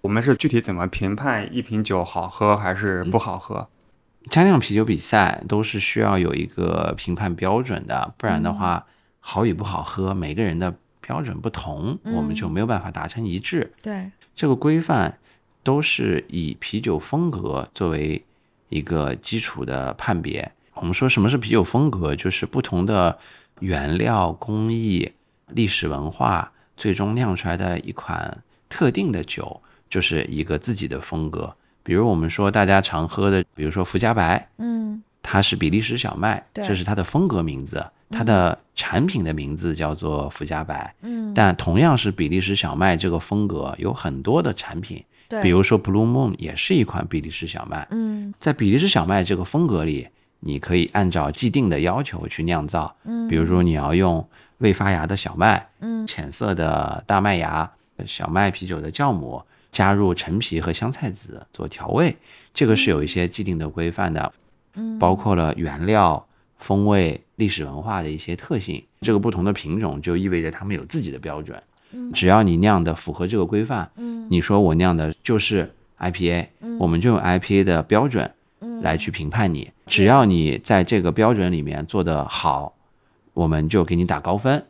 [0.05, 3.67] 我们是具体怎么评判一瓶酒好喝还是不好喝？
[4.29, 8.85] 家酿啤酒比赛都是需要有一个评判标准的，不然的话，
[9.19, 13.73] 好与不好喝，每个人的标准不同，我们就没有办法达成一致。
[13.81, 15.17] 对，这个规范
[15.63, 18.23] 都是以啤酒风格作为
[18.69, 20.51] 一个基础的判别。
[20.75, 23.17] 我们说什么是啤酒风格，就是不同的
[23.59, 25.11] 原料、工艺、
[25.47, 31.53] 历史文化，最终酿出来的一款特定的酒，就是一个自己的风格。
[31.83, 40.93] 比如我们说大家常喝的，比如说福加白，嗯它是比利时小麦，对这是它的风格名字，它的产品的名字叫做福加白。
[41.01, 47.87] 嗯，但同样是比利时小麦这个风格，有很多的产品，对，比如说 Blue Moon 也是一款比利时小麦。
[47.89, 50.07] 嗯在比利时小麦这个风格里，
[50.39, 54.27] 你可以按照既定的要求去酿造，嗯，比如说你要用
[54.59, 57.71] 未发芽的小麦，嗯浅色的大麦芽，
[58.05, 59.41] 小麦啤酒的酵母，
[59.75, 62.15] 加入陈皮和香菜籽做调味，
[62.53, 64.33] 这个是有一些既定的规范的，
[64.75, 66.25] 嗯，包括了原料、
[66.57, 68.81] 风味、历史文化的一些特性。
[69.01, 71.61] 这个不同的品种就意味着他们有自己的标准。
[72.13, 76.47] 只要你酿的符合这个规范，嗯你说我酿的就是 IPA，
[76.79, 79.69] 我们就用 IPA 的标准嗯来去评判你。
[79.87, 82.73] 只要你在这个标准里面做得好，
[83.33, 84.63] 我们就给你打高分。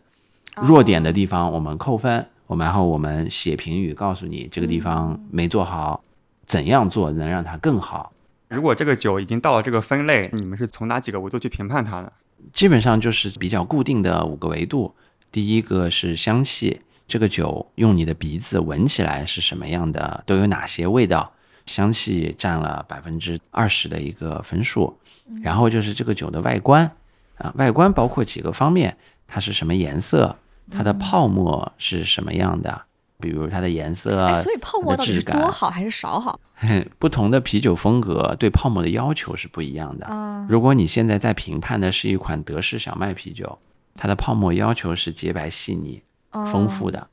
[0.64, 6.04] 弱点的地方我们扣分，我们然后我们写评语告诉你这个地方没做好，
[6.46, 8.12] 怎样做能让它更好。
[8.48, 12.12] 如果这个酒已经到了这个分类，你们是从哪几个维度去评判它呢？
[12.54, 14.94] 基本上就是比较固定的五个维度。
[15.32, 21.32] 第一个是香气，这个酒用你的鼻子闻起来是什么样的，都有哪些味道，
[21.66, 24.96] 香气占了百分之二十的一个分数。
[25.42, 26.90] 然后就是这个酒的外观
[27.38, 30.38] 啊，外观包括几个方面，它是什么颜色，
[30.72, 32.82] 它的泡沫是什么样的，
[33.20, 36.40] 比如它的颜色、哎，所以泡沫到底多好还是少好
[37.00, 40.06] 不同的啤酒风格对泡沫的要求是不一样的。
[40.06, 40.46] 啊？
[40.50, 43.58] 如果你现在在评判的是一款德式小麦啤酒，
[43.96, 46.02] 它的泡沫要求是洁白细腻、
[46.32, 47.08] 丰富的；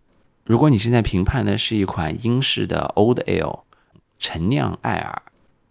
[0.45, 3.61] 如果你现在评判的是一款英式的 Old Ale
[4.19, 5.23] 陈酿艾尔，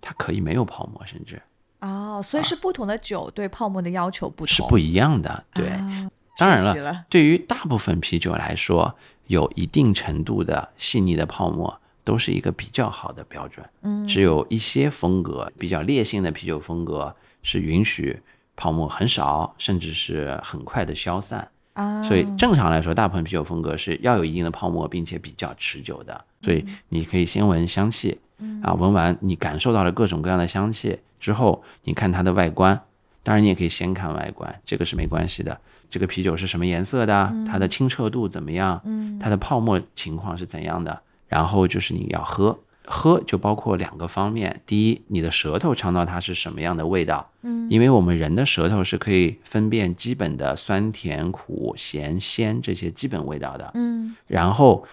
[0.02, 1.42] 它可以没有泡沫，甚至
[1.80, 5.44] 哦，所以是不同的酒对泡沫的要求不同，是不一样的。
[5.54, 6.10] 对，啊
[6.42, 8.96] 当然了对于大部分啤酒来说，
[9.28, 13.64] 有一定程度的细腻的泡沫都是一个比较好的标准。
[13.84, 18.20] 嗯，只有一些风格比较烈性的啤酒风格是允许
[18.56, 21.48] 泡沫很少，甚至是很快的消散。
[21.74, 26.26] 啊，所以正常来说，大部分啤酒风格是要有一定的泡沫，并且比较持久的。
[26.42, 28.20] 所以你可以先闻香气，
[28.64, 32.82] 啊，闻完你感受到了各种各样的香气之后，你看它的外观。
[33.24, 35.62] 当然，你也可以先看外观，这个是没关系的。
[35.92, 37.32] 这个啤酒是什么颜色的？
[37.46, 38.82] 它的清澈度怎么样？
[39.20, 41.02] 它的泡沫情况是怎样的？
[41.28, 44.62] 然后就是你要喝，喝就包括两个方面。
[44.66, 54.86] 第一，你的舌头尝到它是什么样的味道，嗯，因为我们人的舌头是可以分辨基本的酸甜苦咸鲜这些基本味道的，嗯然后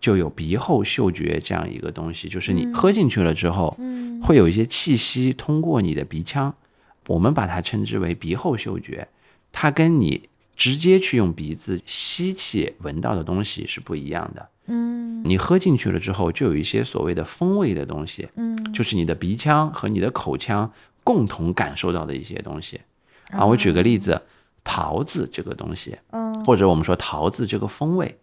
[0.00, 6.54] 就有鼻后嗅觉这样一个东西，就是你喝进去了之后，嗯会有一些气息通过你的鼻腔，
[7.06, 9.08] 我们把它称之为鼻后嗅觉，
[9.52, 10.27] 它跟你
[10.58, 14.48] 直接去用鼻子吸气闻到的东西是不一样的。
[14.66, 20.70] 嗯你喝进去了之后，就有一些所谓的风味的东西，嗯就是你的鼻腔和你的口腔
[21.04, 22.80] 共同感受到的一些东西。
[23.30, 24.20] 啊，我举个例子，
[24.64, 28.18] 桃子这个东西，嗯或者我们说桃子这个风味，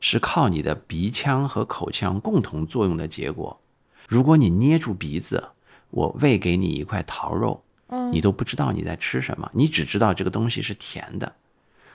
[0.00, 3.60] 是靠你的鼻腔和口腔共同作用的结果。
[4.08, 5.50] 如果你捏住鼻子，
[5.90, 11.32] 我喂给你一块桃肉，嗯你都不知道你在吃什么，你只知道这个东西是甜的。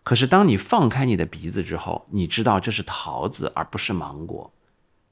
[0.03, 4.51] 可是当你放开你的鼻子之后，你知道这是桃子而不是芒果。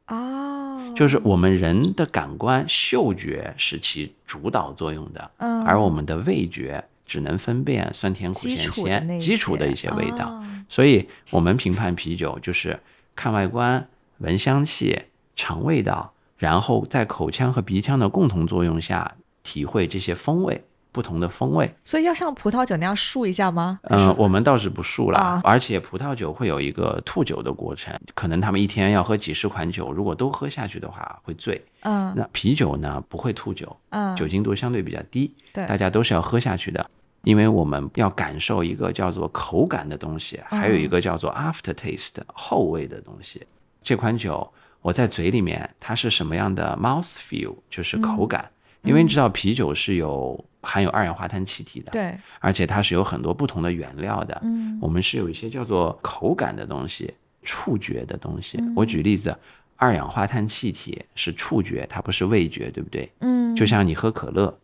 [0.08, 5.64] 哦，就是我们人的感官嗅觉是起主导作用的，嗯。
[5.64, 10.30] 而我们的味觉只能分辨酸甜苦基咸鲜基础的一些味道。
[10.30, 10.44] 哦。
[10.68, 12.80] 所以我们评判啤酒就是
[13.16, 15.04] 看外观、闻香气、
[15.36, 21.74] 尝味道，然后在口腔和鼻腔的共同作用下，体会这些风味，不同的风味。
[21.84, 23.80] 所以要像葡萄酒那样漱一下吗？
[23.84, 31.64] 嗯，我们倒是不漱啦，啊而且葡萄酒会有一个吐酒的过程，可能他们一天要喝几十款酒，如果都喝下去的话会醉。
[31.82, 36.90] 嗯那啤酒呢不会吐酒，嗯，酒精度相对比较低，对大家都是要喝下去的，
[37.24, 43.46] 因为我们要感受一个叫做口感的东西，还有一个叫做 after taste 后味的东西。
[43.82, 48.50] 这款酒我在嘴里面它是什么样的 mouth feel，就是口感，
[48.84, 54.40] 因为你知道啤酒是有含有二氧化碳气体的，对，而且它是有很多不同的原料的。
[54.44, 57.14] 嗯我们是有一些叫做口感的东西、
[57.44, 58.58] 触觉的东西。
[58.60, 59.36] 嗯我举例子，
[59.76, 63.12] 二氧化碳气体是触觉，它不是味觉，对不对？
[63.20, 64.58] 嗯，就像你喝可乐，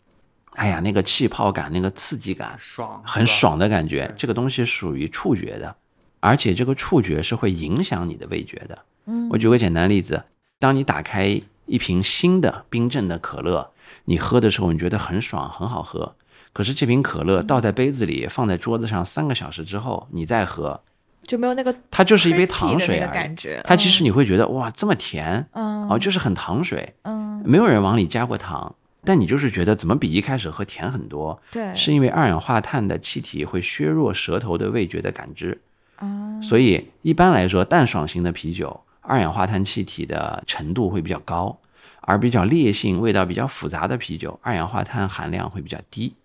[0.53, 3.25] 哎呀，那个气泡感、那个刺激感，爽，很。
[3.27, 5.75] 爽的感觉，这个东西属于触觉的，
[6.21, 8.79] 而且这个触觉是会影响你的味觉的。
[9.07, 10.23] 嗯我举个简单例子，
[10.59, 13.69] 当你打开一瓶新的冰镇的可乐，
[14.05, 16.15] 你喝的时候你觉得很爽，很好喝。
[16.53, 20.79] 可是这瓶可乐倒在杯子里，放在桌子上三个小时之后，你再喝，
[21.23, 23.13] 就没有那个它就是一杯糖水而已。
[23.13, 23.61] 感觉。
[23.65, 31.39] 它其实你会觉得哇，这么甜嗯哦，就是很糖水，嗯没有人往里加过糖，但你就是觉得怎么比一开始喝甜很多？
[31.51, 35.61] 对是因为二氧化碳的气体会削弱舌头的味觉的感知，
[35.97, 41.57] 啊所以一般来说，淡爽型的啤酒二氧化碳气体的程度会比较高，
[42.05, 46.15] 而比较烈性、味道比较复杂的啤酒，二氧化碳含量会比较低，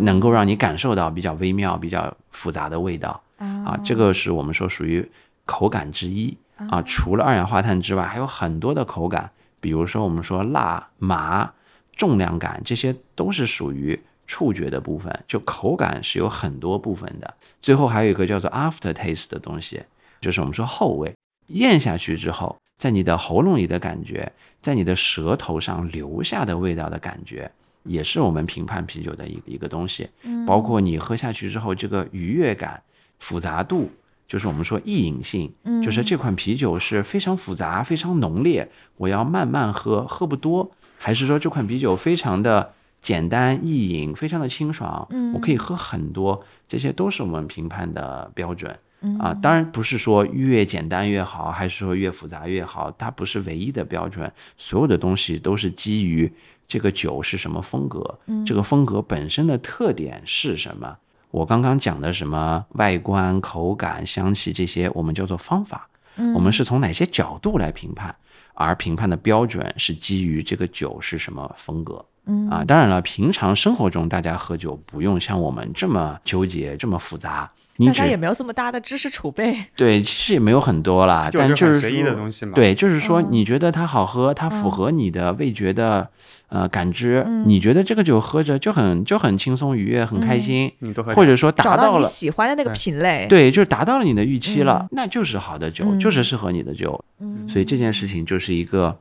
[0.00, 3.78] 能够让你感受到比较微妙、比较复杂的味道啊。
[3.84, 5.08] 这个是我们说属于
[5.44, 6.36] 口感之一
[6.68, 6.82] 啊。
[6.82, 9.30] 除了二氧化碳之外，还有很多的口感，
[9.60, 11.52] 比如说我们说辣、麻、
[11.94, 15.24] 重量感，这些都是属于触觉的部分。
[15.28, 17.34] 就口感是有很多部分的。
[17.62, 19.82] 最后还有一个叫做 after taste 的东西，
[20.20, 21.14] 就是我们说后味，
[21.48, 27.50] 咽下去之后，在你的喉咙里的感觉，在你的舌头上留下的味道的感觉。
[27.84, 30.06] 也是我们评判啤酒的一个一个东西，
[30.46, 32.82] 包括你喝下去之后这个愉悦感、
[33.18, 33.90] 复杂度，
[34.26, 35.50] 就是我们说易饮性，
[35.82, 48.78] 就是这款啤酒是非常复杂、非常浓烈，我要慢慢喝，喝不多，还是说这款啤酒非常的简单易饮，非常的清爽，我可以喝很多，这些都是我们评判的标准。
[49.18, 54.30] 啊，当然不是说越简单越好，还是说越复杂越好，它不是唯一的标准。
[54.56, 56.32] 所有的东西都是基于
[56.66, 60.96] 这个酒是什么风格，这个风格本身的特点是什么。
[61.30, 65.88] 我刚刚讲的什么外观、口感、香气这些，我们叫做方法，
[66.34, 68.14] 我们是从哪些角度来评判，
[68.54, 72.04] 而评判的标准是基于这个酒是什么风格。
[72.50, 77.50] 啊，当然了，平常生活中大家喝酒不用像我们这么纠结、这么复杂。
[77.78, 79.56] 你大家只也没有这么大的知识储备。
[79.74, 86.08] 对，其实也没有很多啦，就但就是是很随意的说东西嘛。，对，就是说你觉得它好喝，它符合你的味觉的
[86.48, 90.72] 呃感知，你觉得这个酒喝着就很就很轻松愉悦，很开心，
[91.14, 92.08] 或者说达到了。
[92.08, 97.04] 喜欢的那个品类，对，就是达到了你的预期了，那就是好的酒，嗯就是适合你的酒。
[97.48, 98.98] 所以这件事情就是一个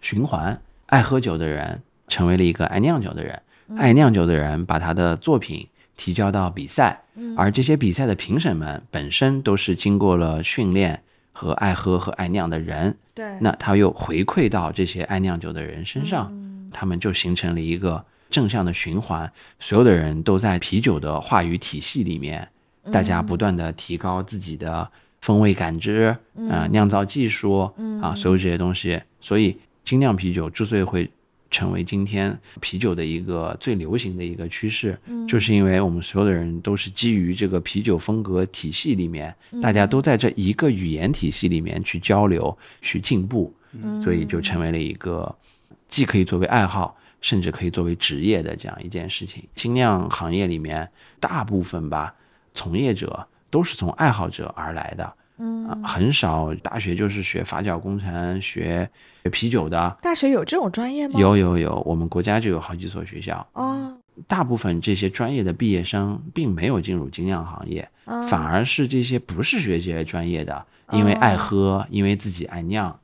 [0.00, 0.60] 循环。
[0.86, 3.42] 爱喝酒的人成为了一个爱酿酒的人，
[3.76, 5.66] 爱酿酒的人把他的作品
[5.98, 7.02] 提交到比赛，
[7.36, 13.36] 而这些比赛的评审们本身都是经过了训练和爱喝和爱酿的人，对。
[13.40, 16.32] 那他又回馈到这些爱酿酒的人身上，
[16.72, 22.48] 他们就形成了一个正向的循环，所有的人都在啤酒的话语体系里面，
[22.92, 24.88] 大家不断的提高自己的
[25.20, 26.16] 风味感知，
[26.48, 27.70] 啊、酿造技术，
[28.00, 31.10] 啊，所有这些东西，所以精酿啤酒之所以会
[31.50, 43.54] 成为今天啤酒的一个最流行的一个趋势，就是因为我们所有的人都是基于这个啤酒风格体系里面，大家都在这一个语言体系里面去交流、去进步，
[44.02, 45.34] 所以就成为了一个
[45.88, 49.42] 既可以作为爱好，甚至可以作为职业的这样一件事情。
[49.54, 50.88] 精酿行业里面，
[51.18, 52.14] 大部分吧，
[52.54, 55.14] 从业者都是从爱好者而来的。
[55.38, 58.88] 嗯、很少大学就是学发酵工程、学
[59.22, 59.96] 学啤酒的。
[60.02, 61.18] 大学有这种专业吗？
[61.18, 63.46] 有有有，我们国家就有好几所学校。
[63.52, 72.98] 哦，大部分这些专业的毕业生并没有进入精酿行业，哦反而是这些不是学这些专业的，因为爱喝，因为自己爱酿，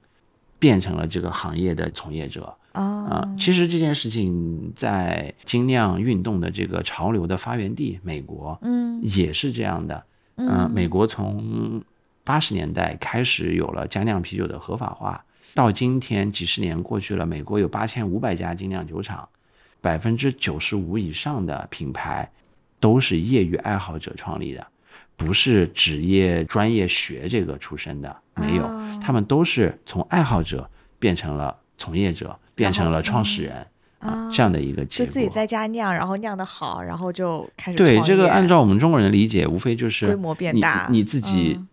[0.59, 2.55] 变成了这个行业的从业者。
[2.73, 10.03] 啊、啊，其实这件事情在精酿运动的这个潮流的发源地美国，嗯也是这样的。
[10.37, 11.81] 嗯、美国从
[12.25, 15.23] 八十年代开始有了精酿啤酒的合法化，
[15.55, 19.29] 到今天几十年过去了，美国有八千五百家精酿酒厂，
[19.81, 22.29] 百分之九十五以上的品牌
[22.81, 24.67] 都是业余爱好者创立的，
[25.17, 29.01] 不是职业专业学这个出身的，没有，哦。
[29.03, 30.69] 他们都是从爱好者
[30.99, 33.67] 变成了从业者，变成了创始人。
[33.99, 40.87] 啊，这样的一个结果，就自己在家酿，然后酿的好，然后就开始对这个按照我们中国人的理解，无非就是规模变你大。
[40.91, 41.69] 你自己、嗯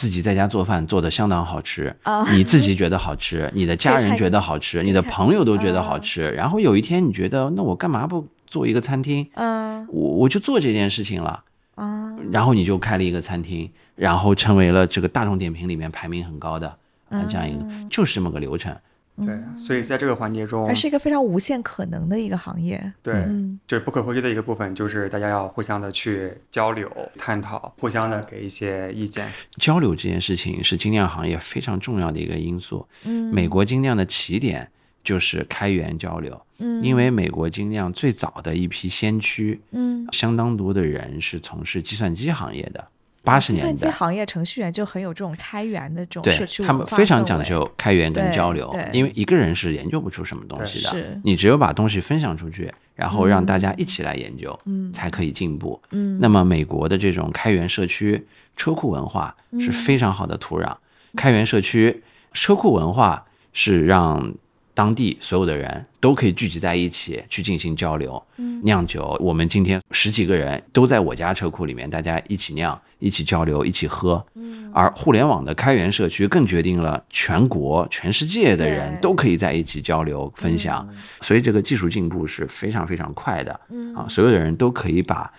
[0.00, 2.26] 自己在家做饭做的相当好吃，啊。
[2.32, 9.28] 你自己觉得好吃， 你的家人觉得好吃，你的朋友都觉得好嗯吃，然后有一天你觉得，那我干嘛不做一个餐厅？
[9.34, 9.86] 嗯。
[9.88, 11.44] 我我就做这件事情了，
[11.74, 12.16] 啊。
[12.32, 16.66] 然后你就开了一个餐厅，然后成为了这个大众点评里面排名很高的
[17.10, 18.74] 啊这样一个，就是这么个流程。
[19.16, 22.92] 对，所以在这个环节中还，是一个非常无限可能的一个行业。
[23.02, 29.30] 对，嗯就是不可或缺的一个部分，就是大家要互相的去交流、探讨，互相的给一些意见。
[29.56, 32.86] 交流这件事情是精酿行业非常重要的一个因素。
[33.04, 34.70] 嗯美国精酿的起点
[35.04, 42.88] 就是开源交流，嗯因为美国精酿最早的一批先驱，嗯，相当多的人是从事计算机行业的。
[43.22, 55.80] 八十年代计算机行业程序员就很有这种开源的这种对社区他们非常讲究开源跟交流，因为一个人是研究不出什么东西的是，你只有把东西分享出去，然后让大家一起来研究，嗯才可以进步。
[55.90, 60.74] 嗯那么美国的这种开源社区车库文化嗯是非常好的土壤。
[61.16, 62.02] 开源社区
[62.32, 64.32] 车库文化是让
[64.74, 68.22] 当地所有的人都可以聚集在一起去进行交流。
[68.38, 74.24] 嗯酿酒，我们今天十几个人都在我家车库里面，大家一起酿、一起交流、一起喝。
[74.34, 80.88] 嗯而互联网的开源社区更决定了全国、全世界的人都可以在一起交流、分享，
[81.20, 83.60] 所以这个技术进步是非常非常快的。
[83.70, 85.32] 嗯啊，所有的人都可以把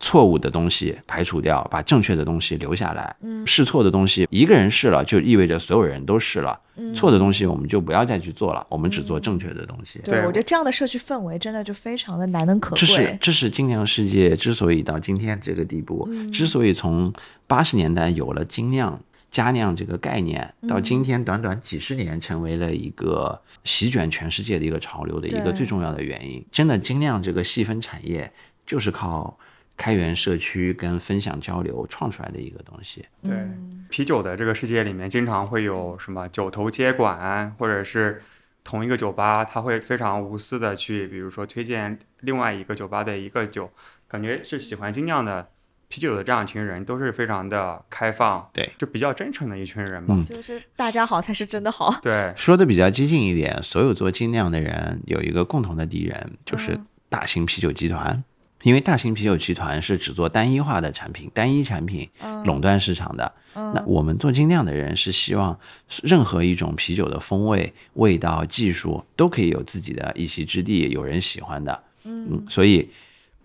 [0.00, 3.16] 错误的东西排除掉，把正确的东西留下来。
[3.22, 6.58] 嗯试错的东西，一个人试了，就意味着所有人都试了。
[6.76, 10.00] 嗯错的东西我们就不要再去做了，我们只做正确的东西。
[10.04, 13.18] 对，对我觉得这样的社区氛围真的就非常的难能可贵这是。
[13.20, 17.12] 这是精酿世界之所以到今天这个地步，之所以从
[17.48, 19.00] 八十年代有了精酿、
[19.32, 26.44] 加酿这个概念，到今天短短几十年成为了一个席卷全世界的一个潮流的一个最重要的原因。
[26.52, 28.32] 真的，精酿这个细分产业
[28.64, 29.36] 就是靠
[29.78, 33.06] 开源社区跟分享交流创出来的一个东西。
[33.22, 38.20] 对，嗯啤酒的这个世界里面，经常会有什么酒头接管，或者是
[38.62, 43.70] 同一个酒吧，他会非常无私的去，比如说推荐另外一个酒吧的一个酒，
[44.06, 45.48] 感觉是喜欢精酿的
[45.88, 50.14] 啤酒的这样一群人，都是非常的开放，对，就比较真诚的一群人吧。
[50.14, 51.98] 嗯就是大家好才是真的好。
[52.02, 58.22] 对，说的比较激进一点，所有做精酿的人有一个共同的敌人，就是大型啤酒集团。
[58.62, 62.08] 因为大型啤酒集团是只做单一化的产品、单一产品，
[62.44, 63.32] 垄断市场的。
[63.54, 65.58] 那我们做精酿的人是希望
[66.02, 71.82] 任何一种啤酒的风味、味道、技术都可以有自己的一席之地，有人喜欢的。
[72.04, 72.88] 嗯，所以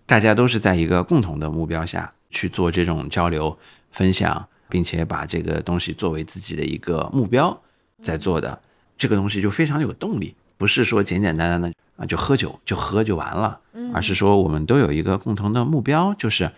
[0.06, 3.56] 大家都是在一个共同的目标下去做这种交流、
[3.92, 7.62] 分享，并且把这个东西作为自己的一个目标
[8.02, 8.60] 在做的，
[8.96, 13.60] 这个东西就非常有动力，不是说简简单单的啊就喝酒就喝就完了，
[13.92, 16.50] 而是说我们都有一个共同的目标，就是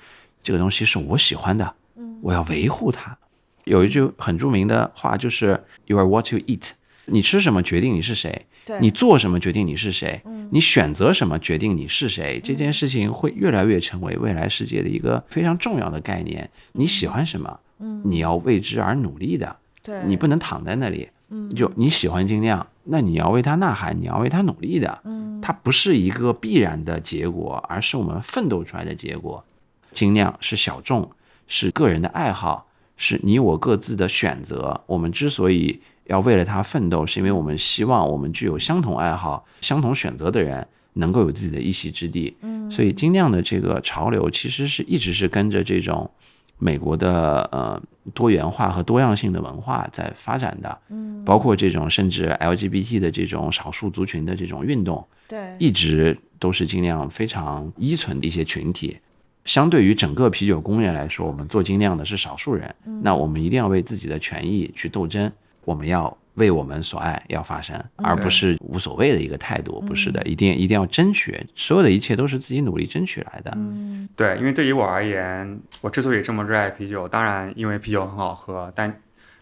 [0.42, 1.74] 这个东西是我喜欢的，
[2.22, 3.16] 我要维护它。
[3.64, 6.70] 有一句很著名的话，就是 “You are what you eat”，
[7.06, 12.40] 你吃什么决定你是谁，对你做什么决定你是谁，你选择什么决定你是谁。
[12.42, 16.48] 这件事情会越来越成为未来世界的一个非常重要的概念。
[16.72, 17.58] 你喜欢什么，
[18.04, 21.08] 你要为之而努力的，对你不能躺在那里。
[21.56, 25.00] 就你喜欢精酿，那你要为他呐喊，你要为他努力的。
[25.04, 29.44] 嗯，它不是一个必然的结果，而是我们奋斗出来的结果。
[29.92, 31.10] 精酿是小众，
[31.46, 32.66] 是个人的爱好，
[32.96, 34.80] 是你我各自的选择。
[34.86, 42.36] 我们之所以要为了它奋斗，是因为我们希望我们具有相同爱好、相同选择的人能够有自己的一席之地。
[42.42, 46.10] 嗯，所以精酿的这个潮流其实是一直是跟着这种
[46.58, 47.80] 美国的呃
[48.14, 50.78] 多元化和多样性的文化在发展的。
[50.88, 58.98] 嗯，包括这种甚至 LGBT 的这种少数族群的这种运动，对一直都是尽量非常依存的一些群体。
[59.44, 65.30] 相对于整个啤酒工业来说，我们做精酿的是少数人，嗯那我们一定要为自己的权益去斗争，
[65.64, 73.52] 我们要为我们所爱要发声，嗯而不是无所谓的一个态度，不是的，一定一定要争取，所有的一切都是自己努力争取来的。
[73.56, 79.00] 嗯对，因为对于我而言，我之所以这么热爱啤酒，当然因为啤酒很好喝，但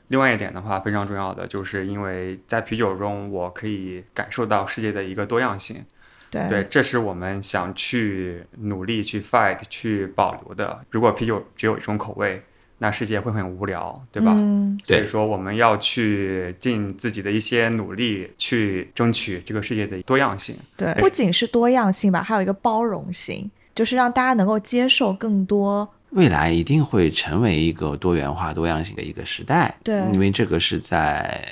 [0.09, 5.85] 另外一点的话，非常重要的就是因为在啤酒中，我可以感受到世界的一个多样性。
[6.31, 10.85] 对对，这是我们想去努力去 fight 去保留的。
[10.91, 12.43] 如果啤酒只有一种口味，
[12.79, 14.33] 那世界会很无聊，对吧？
[14.37, 20.57] 嗯所以说，我们要去尽自己的一些努力，去争取这个世界的多样性。
[20.77, 25.89] 对，不仅是多样性吧，还有一个包容性，就是让大家能够接受更多。
[26.11, 29.77] 未来一定会成为一个多元化、多样性的一个时代。
[29.83, 31.45] 对因为这个是在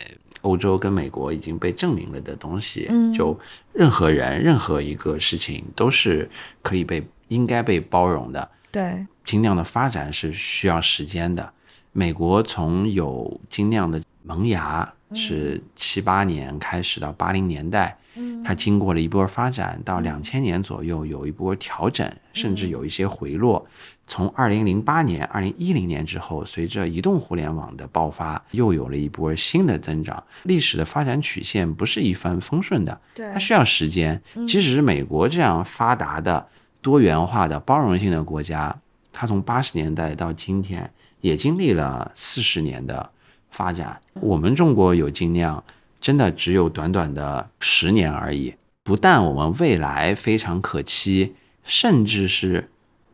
[0.43, 2.87] 欧洲跟美国已经被证明了的东西。
[2.91, 3.39] 嗯就
[3.73, 6.29] 任何人、任何一个事情都是
[6.62, 8.49] 可以被、应该被包容的。
[8.70, 11.53] 对，精酿的发展是需要时间的。
[11.93, 17.97] 美国从有精酿的萌芽是七八年开始到八零年代，
[18.43, 23.66] 它经过了一波发展，到两千年左右有一波调整，甚至有一些回落。
[24.07, 30.23] 从二零零八年、二零一零年之后，随着移动互联网的爆发，又有了一波新的增长。
[30.45, 34.20] 历史的发展曲线不是一帆风顺的，它需要时间。
[34.47, 36.47] 即使是美国这样发达的、
[36.81, 38.75] 多元化的、包容性的国家，
[39.13, 40.91] 它从八十年代到今天
[41.21, 43.11] 也经历了四十年的
[43.51, 44.01] 发展。
[44.15, 45.63] 我们中国有精酿，
[46.01, 48.55] 真的只有短短的十年而已。
[48.83, 52.69] 不但我们未来非常可期，甚至是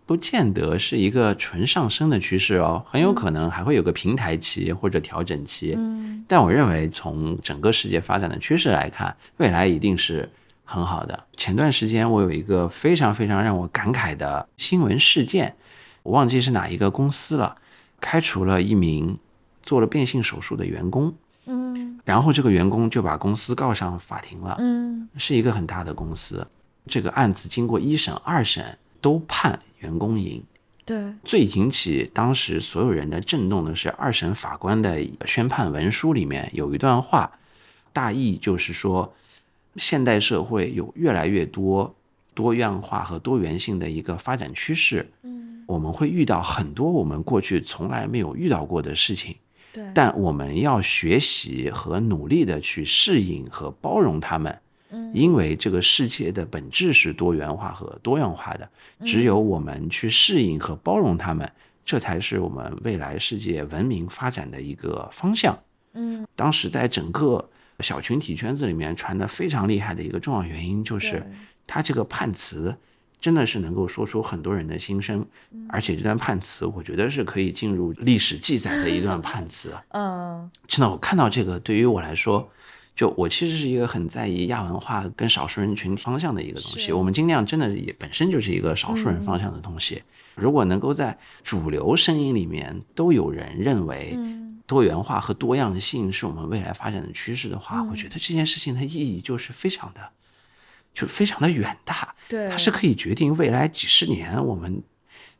[0.06, 5.74] 不见得是一个纯上升的趋势哦，很有可能还会有个平台期或者调整期。
[5.76, 10.28] 嗯但我认为，从整个世界发展的趋势来看，未来一定是
[10.62, 11.24] 很好的。
[11.38, 15.54] 前段时间，我有一个非常非常让我感慨的新闻事件，
[16.08, 17.54] 我忘记是哪一个公司了，
[18.00, 19.18] 开除了一名
[19.62, 22.00] 做了变性手术的员工，嗯。
[22.02, 25.06] 然后这个员工就把公司告上法庭了，嗯。
[25.18, 26.46] 是一个很大的公司。
[26.86, 30.42] 这个案子经过一审、二审都判员工赢，
[30.86, 37.30] 对，最引起当时所有人的震动的是，二审法官的宣判文书里面有一段话，
[37.92, 39.14] 大意就是说，
[39.76, 41.94] 现代社会有越来越多
[42.32, 45.37] 多样化和多元性的一个发展趋势，嗯
[45.68, 49.36] 我们会遇到很多我们过去从来没有遇到过的事情，
[49.70, 54.50] 对，但我们要学习和努力的去适应和包容他们。
[54.90, 58.66] 嗯因为这个世界的本质是多元化和多样化的，
[59.04, 61.50] 只有我们去适应和包容他们，
[61.84, 65.58] 这才是我们未来世界文明发展的一个方向。
[65.92, 67.46] 嗯当时在整个
[67.80, 71.26] 小群体圈子里面传的非常厉害的一个重要原因，就是对
[71.66, 72.74] 他这个判词
[73.20, 75.26] 真的是能够说出很多人的心声，
[75.68, 79.74] 而且这段判词我觉得是可以进入历史记载的一段判词。
[79.90, 82.48] 嗯真的，我看到这个，对于我来说，
[82.94, 86.92] 就我其实是一个很在意亚文化跟少数人群体方向的一个东西。
[86.92, 90.02] 我们尽量真的也本身就是一个少数人方向的东西。
[90.34, 100.00] 如果能够在主流声音里面都有人认为嗯多元化和多样性是我们未来发展的趋势的话，我觉得这件事情的意义就是非常的，
[100.98, 102.14] 就非常的远大。
[102.28, 104.82] 对，它是可以决定未来几十年我们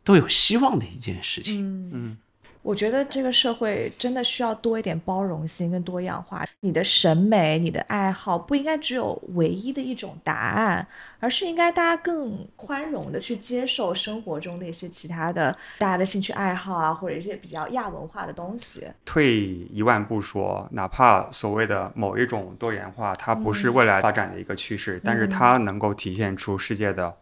[0.04, 1.60] 都有希望的一件事情。
[1.60, 2.18] 嗯嗯，
[2.62, 6.44] 我觉得这个社会真的需要多一点包容心跟多样化。
[6.60, 10.86] 你的审美、你的爱好不应该只有唯一的一种答案，
[11.20, 18.86] 而是应该大家更宽容的去接受生活中的一些其他的大家的兴趣爱好啊，或者一些比较亚文化的东西。
[19.04, 27.14] 退一万步说，哪怕所谓的某一种多元化，它不是未来发展的一个趋势，但是它能够体现出世界的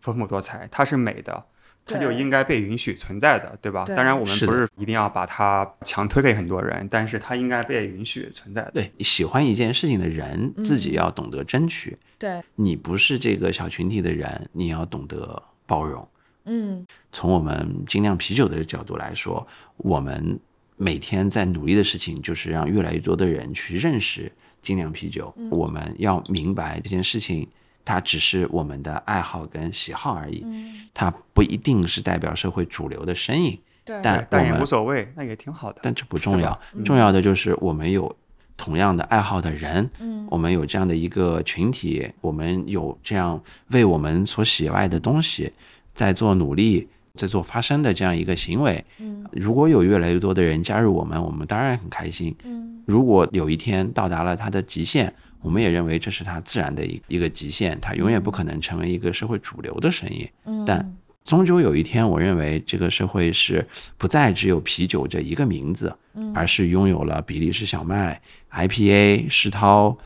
[0.00, 1.44] 丰富多彩，它是美的。
[1.84, 3.84] 它就应该被允许存在的，对吧？
[3.84, 8.70] 对当然，我们不是一定要把它强推给很多人，但是它应该被允许存在的。
[8.72, 11.98] 对，喜欢一件事情的人自己要懂得争取。
[12.18, 16.08] 对，你不是这个小群体的人，你要懂得包容。
[16.44, 20.38] 嗯从我们精酿啤酒的角度来说，我们
[20.76, 24.30] 每天在努力的事情就是让越来越多的人去认识
[24.60, 25.32] 精酿啤酒。
[25.50, 27.48] 我们要明白这件事情，
[27.84, 33.58] 它只是我们的爱好跟喜好而已，嗯，它不一定是代表社会主流的身影。
[33.84, 35.80] 对，但但也我们无所谓，那也挺好的。
[35.82, 38.14] 但这不重要，重要的就是我们有
[38.56, 45.52] 同样的爱好的人，嗯我们有这样的一个群体，我们有这样为我们所喜爱的东西
[45.92, 48.84] 在做努力，在做发声的这样一个行为。
[48.98, 52.32] 嗯如果有越来越多的人加入我们，我们当然很开心。
[52.44, 55.12] 嗯如果有一天到达了他的极限，
[55.42, 60.26] 我们也认为这是它自然的一一个极限，它永远不可能成为一个社会主流的声音。
[60.44, 63.66] 嗯，但终究有一天，我认为这个社会是
[63.98, 65.94] 不再只有啤酒这一个名字，
[66.34, 68.20] 而是拥有了比利时小麦、
[68.50, 69.96] IPA、世涛、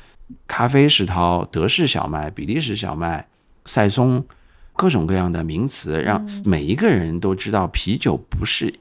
[0.46, 3.26] 咖啡世涛、德式小麦、比利时小麦、
[3.64, 4.24] 赛松，
[4.74, 8.74] 各种各样的名词，让每一个人都知道啤酒不是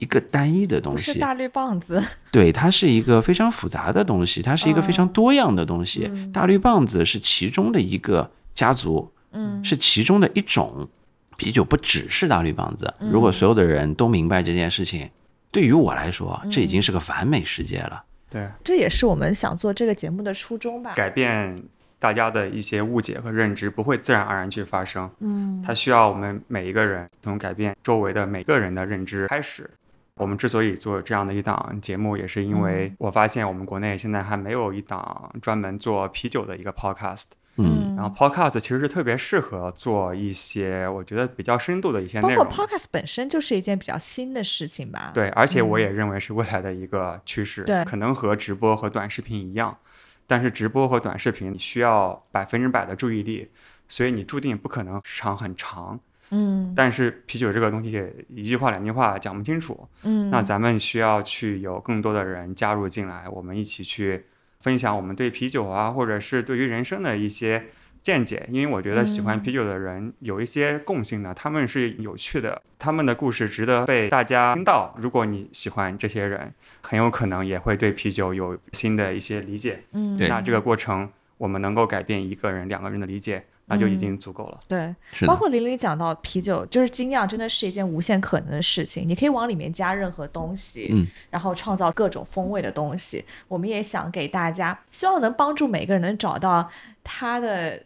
[0.00, 6.10] 一个单一的东西，是大绿棒子， 对，它是一个非常复杂的东西，它是一个非常多样的东西。
[6.32, 10.88] 大绿棒子是其中的一个家族，嗯是其中的一种。
[11.36, 15.08] 啤酒不只是大绿棒子，如果所有的人都明白这件事情，
[15.50, 18.04] 对于我来说，这已经是个完美世界了。
[18.28, 20.92] 对，这也是我们想做这个节目的初衷吧。
[20.94, 21.62] 改变
[21.98, 29.70] 大家的一些误解和认知不会自然而然去发生，嗯它需要我们每一个人从改变周围的每个人的认知开始。
[30.20, 37.24] 我们之所以做这样的一档节目，也是因为我发现我们国内现在还没有一档专门做啤酒的一个 podcast。
[37.56, 45.10] 嗯，然后 podcast 其实是特别适合做一些我觉得比较深度的一些内容包括 podcast 本身就是一件比较新的事情吧。
[45.12, 49.76] 对，而且我也认为是未来的一个趋势，对可能和直播和短视频一样，
[50.26, 53.50] 但是直播和短视频你需要百分之百的注意力，
[53.88, 55.98] 所以你注定不可能时长很长。
[56.30, 64.24] 嗯但是啤酒这个东西，一句话两句话讲不清楚，嗯，那咱们需要去有更多的人加入进来，我们一起去
[64.60, 67.66] 分享我们对啤酒啊，或者是对于人生的一些
[68.02, 68.46] 见解。
[68.50, 74.94] 因为我觉得喜欢嗯啤酒的人有一些共性的，他们是有趣的，他们的故事值得被大家听到。
[74.98, 76.52] 如果你喜欢这些人，
[76.82, 79.82] 很有可能也会对啤酒有新的一些理解。
[79.92, 84.60] 嗯对那这个过程，我们能够改变一个人、两个人的理解，那就已经足够了。
[84.66, 89.06] 对，是，包括玲玲讲到啤酒，就是精酿，真的是一件无限可能的事情。
[89.06, 93.24] 你可以往里面加任何东西，嗯，然后创造各种风味的东西。
[93.46, 96.68] 我们也想给大家，希望能帮助每个人能找到
[97.04, 97.80] 他的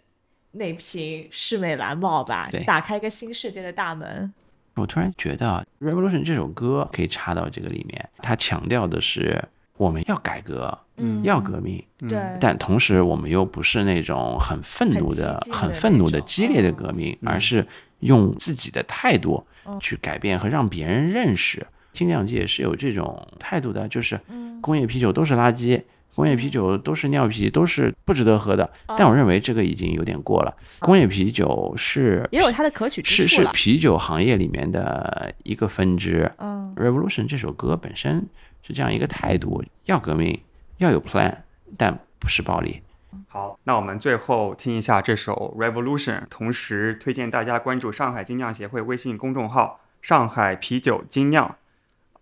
[0.53, 4.33] 那瓶世美蓝帽吧对，打开一个新世界的大门。
[4.77, 9.45] 我突然觉得啊，《Revolution》这首歌可以插到这个里面，它强调的是
[9.77, 11.23] 我们要改革，嗯。
[11.25, 17.67] 要革命，对，但同时我们又不是那种很愤怒的、很的很愤怒的、激烈的嗯革命，而是
[18.01, 19.79] 用自己的态度嗯。
[19.81, 21.67] 去改变和让别人认识。
[21.93, 24.61] 精酿界是有这种态度的，就是嗯。
[24.61, 25.81] 工业啤酒都是垃圾，
[26.15, 28.69] 工业啤酒都是尿啤，都是不值得喝的。
[28.97, 30.55] 但我认为这个已经有点过了。
[30.79, 33.49] 工业啤酒是也有它的可取之是是。
[33.53, 36.31] 啤酒行业里面的一个分支。
[36.39, 36.73] 嗯。
[36.77, 38.27] Revolution 这首歌本身
[38.67, 40.43] 是这样一个态度：要革命，
[40.79, 41.37] 要有 plan，
[41.77, 42.83] 但不是暴力。
[43.29, 51.57] 好，那我们最后听一下这首《Revolution》，同时推荐大家关注上海精酿协会微信公众号“上海啤酒精酿”。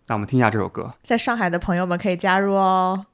[0.08, 0.92] 那我们听一下这首歌。
[1.04, 3.06] 在上海的朋友们可以加入哦。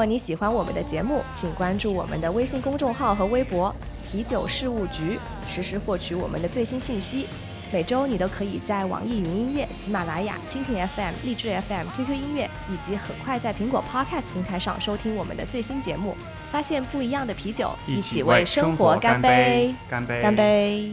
[0.00, 3.70] 果你喜欢我们的节目，请关注我们的微信公众号和微博
[4.02, 7.26] “啤酒事务局”，实时获取我们的最新信息。
[7.70, 16.16] 每周你都可以在网易云音乐、喜马拉雅、蜻蜓 FM、荔枝 FM、QQ 音乐以及很快在苹果 Podcast 平台上收听我们的最新节目，
[16.50, 19.74] 发现不一样的啤酒，一起为生活干杯！
[19.86, 20.22] 干杯！
[20.22, 20.92] 干杯！